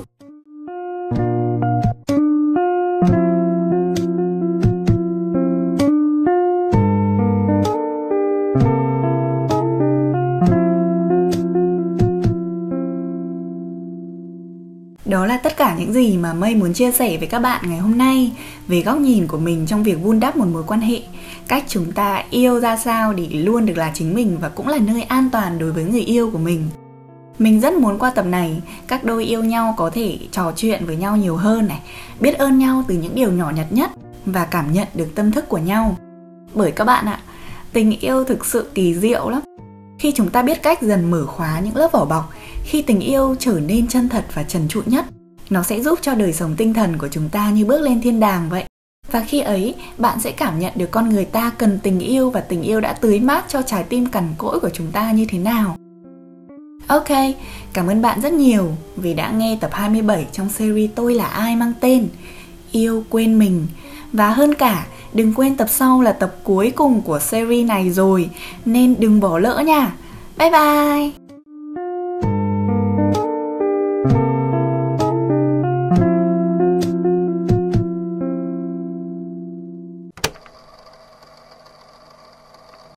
Đó 15.07 15.25
là 15.25 15.37
tất 15.37 15.57
cả 15.57 15.75
những 15.79 15.93
gì 15.93 16.17
mà 16.17 16.33
Mây 16.33 16.55
muốn 16.55 16.73
chia 16.73 16.91
sẻ 16.91 17.17
với 17.17 17.27
các 17.27 17.39
bạn 17.39 17.69
ngày 17.69 17.79
hôm 17.79 17.97
nay 17.97 18.31
về 18.67 18.81
góc 18.81 18.97
nhìn 18.97 19.27
của 19.27 19.37
mình 19.37 19.65
trong 19.65 19.83
việc 19.83 19.95
vun 20.03 20.19
đắp 20.19 20.35
một 20.35 20.45
mối 20.53 20.63
quan 20.67 20.81
hệ, 20.81 21.01
cách 21.47 21.63
chúng 21.67 21.91
ta 21.91 22.23
yêu 22.29 22.59
ra 22.59 22.77
sao 22.77 23.13
để 23.13 23.27
luôn 23.27 23.65
được 23.65 23.77
là 23.77 23.91
chính 23.93 24.13
mình 24.13 24.37
và 24.41 24.49
cũng 24.49 24.67
là 24.67 24.77
nơi 24.77 25.01
an 25.01 25.29
toàn 25.31 25.59
đối 25.59 25.71
với 25.71 25.83
người 25.83 26.01
yêu 26.01 26.29
của 26.31 26.37
mình. 26.37 26.69
Mình 27.39 27.61
rất 27.61 27.73
muốn 27.73 27.99
qua 27.99 28.09
tập 28.09 28.25
này, 28.25 28.61
các 28.87 29.03
đôi 29.03 29.25
yêu 29.25 29.43
nhau 29.43 29.73
có 29.77 29.89
thể 29.89 30.17
trò 30.31 30.51
chuyện 30.55 30.85
với 30.85 30.95
nhau 30.95 31.17
nhiều 31.17 31.35
hơn 31.35 31.67
này, 31.67 31.79
biết 32.19 32.37
ơn 32.37 32.59
nhau 32.59 32.83
từ 32.87 32.95
những 32.95 33.15
điều 33.15 33.31
nhỏ 33.31 33.51
nhặt 33.55 33.67
nhất 33.69 33.91
và 34.25 34.45
cảm 34.45 34.73
nhận 34.73 34.87
được 34.93 35.15
tâm 35.15 35.31
thức 35.31 35.49
của 35.49 35.57
nhau. 35.57 35.97
Bởi 36.53 36.71
các 36.71 36.83
bạn 36.83 37.05
ạ, 37.05 37.19
tình 37.73 37.99
yêu 37.99 38.23
thực 38.23 38.45
sự 38.45 38.69
kỳ 38.73 38.95
diệu 38.95 39.29
lắm. 39.29 39.41
Khi 39.99 40.11
chúng 40.11 40.29
ta 40.29 40.41
biết 40.41 40.63
cách 40.63 40.81
dần 40.81 41.11
mở 41.11 41.25
khóa 41.25 41.59
những 41.59 41.75
lớp 41.75 41.91
vỏ 41.91 42.05
bọc 42.05 42.33
khi 42.67 42.81
tình 42.81 42.99
yêu 42.99 43.35
trở 43.39 43.59
nên 43.67 43.87
chân 43.87 44.09
thật 44.09 44.25
và 44.33 44.43
trần 44.43 44.67
trụi 44.67 44.83
nhất 44.85 45.05
nó 45.49 45.63
sẽ 45.63 45.81
giúp 45.81 45.99
cho 46.01 46.15
đời 46.15 46.33
sống 46.33 46.55
tinh 46.57 46.73
thần 46.73 46.97
của 46.97 47.07
chúng 47.07 47.29
ta 47.29 47.49
như 47.49 47.65
bước 47.65 47.81
lên 47.81 48.01
thiên 48.01 48.19
đàng 48.19 48.49
vậy. 48.49 48.63
Và 49.11 49.23
khi 49.27 49.39
ấy 49.39 49.75
bạn 49.97 50.19
sẽ 50.19 50.31
cảm 50.31 50.59
nhận 50.59 50.73
được 50.75 50.91
con 50.91 51.09
người 51.09 51.25
ta 51.25 51.51
cần 51.57 51.79
tình 51.83 51.99
yêu 51.99 52.29
và 52.29 52.41
tình 52.41 52.61
yêu 52.61 52.81
đã 52.81 52.93
tưới 52.93 53.19
mát 53.19 53.45
cho 53.47 53.61
trái 53.61 53.83
tim 53.83 54.05
cằn 54.05 54.27
cỗi 54.37 54.59
của 54.59 54.69
chúng 54.69 54.91
ta 54.91 55.11
như 55.11 55.25
thế 55.29 55.37
nào. 55.37 55.77
Ok, 56.87 57.07
cảm 57.73 57.87
ơn 57.87 58.01
bạn 58.01 58.21
rất 58.21 58.33
nhiều 58.33 58.71
vì 58.95 59.13
đã 59.13 59.31
nghe 59.31 59.57
tập 59.61 59.69
27 59.73 60.27
trong 60.31 60.49
series 60.49 60.91
Tôi 60.95 61.15
là 61.15 61.25
ai 61.25 61.55
mang 61.55 61.73
tên 61.79 62.07
Yêu 62.71 63.03
quên 63.09 63.39
mình. 63.39 63.67
Và 64.13 64.29
hơn 64.29 64.53
cả, 64.53 64.87
đừng 65.13 65.33
quên 65.33 65.55
tập 65.55 65.67
sau 65.69 66.01
là 66.01 66.11
tập 66.11 66.35
cuối 66.43 66.71
cùng 66.75 67.01
của 67.01 67.19
series 67.19 67.67
này 67.67 67.89
rồi 67.89 68.29
Nên 68.65 68.95
đừng 68.99 69.19
bỏ 69.19 69.39
lỡ 69.39 69.63
nha. 69.65 69.93
Bye 70.37 70.51
bye! 70.51 71.26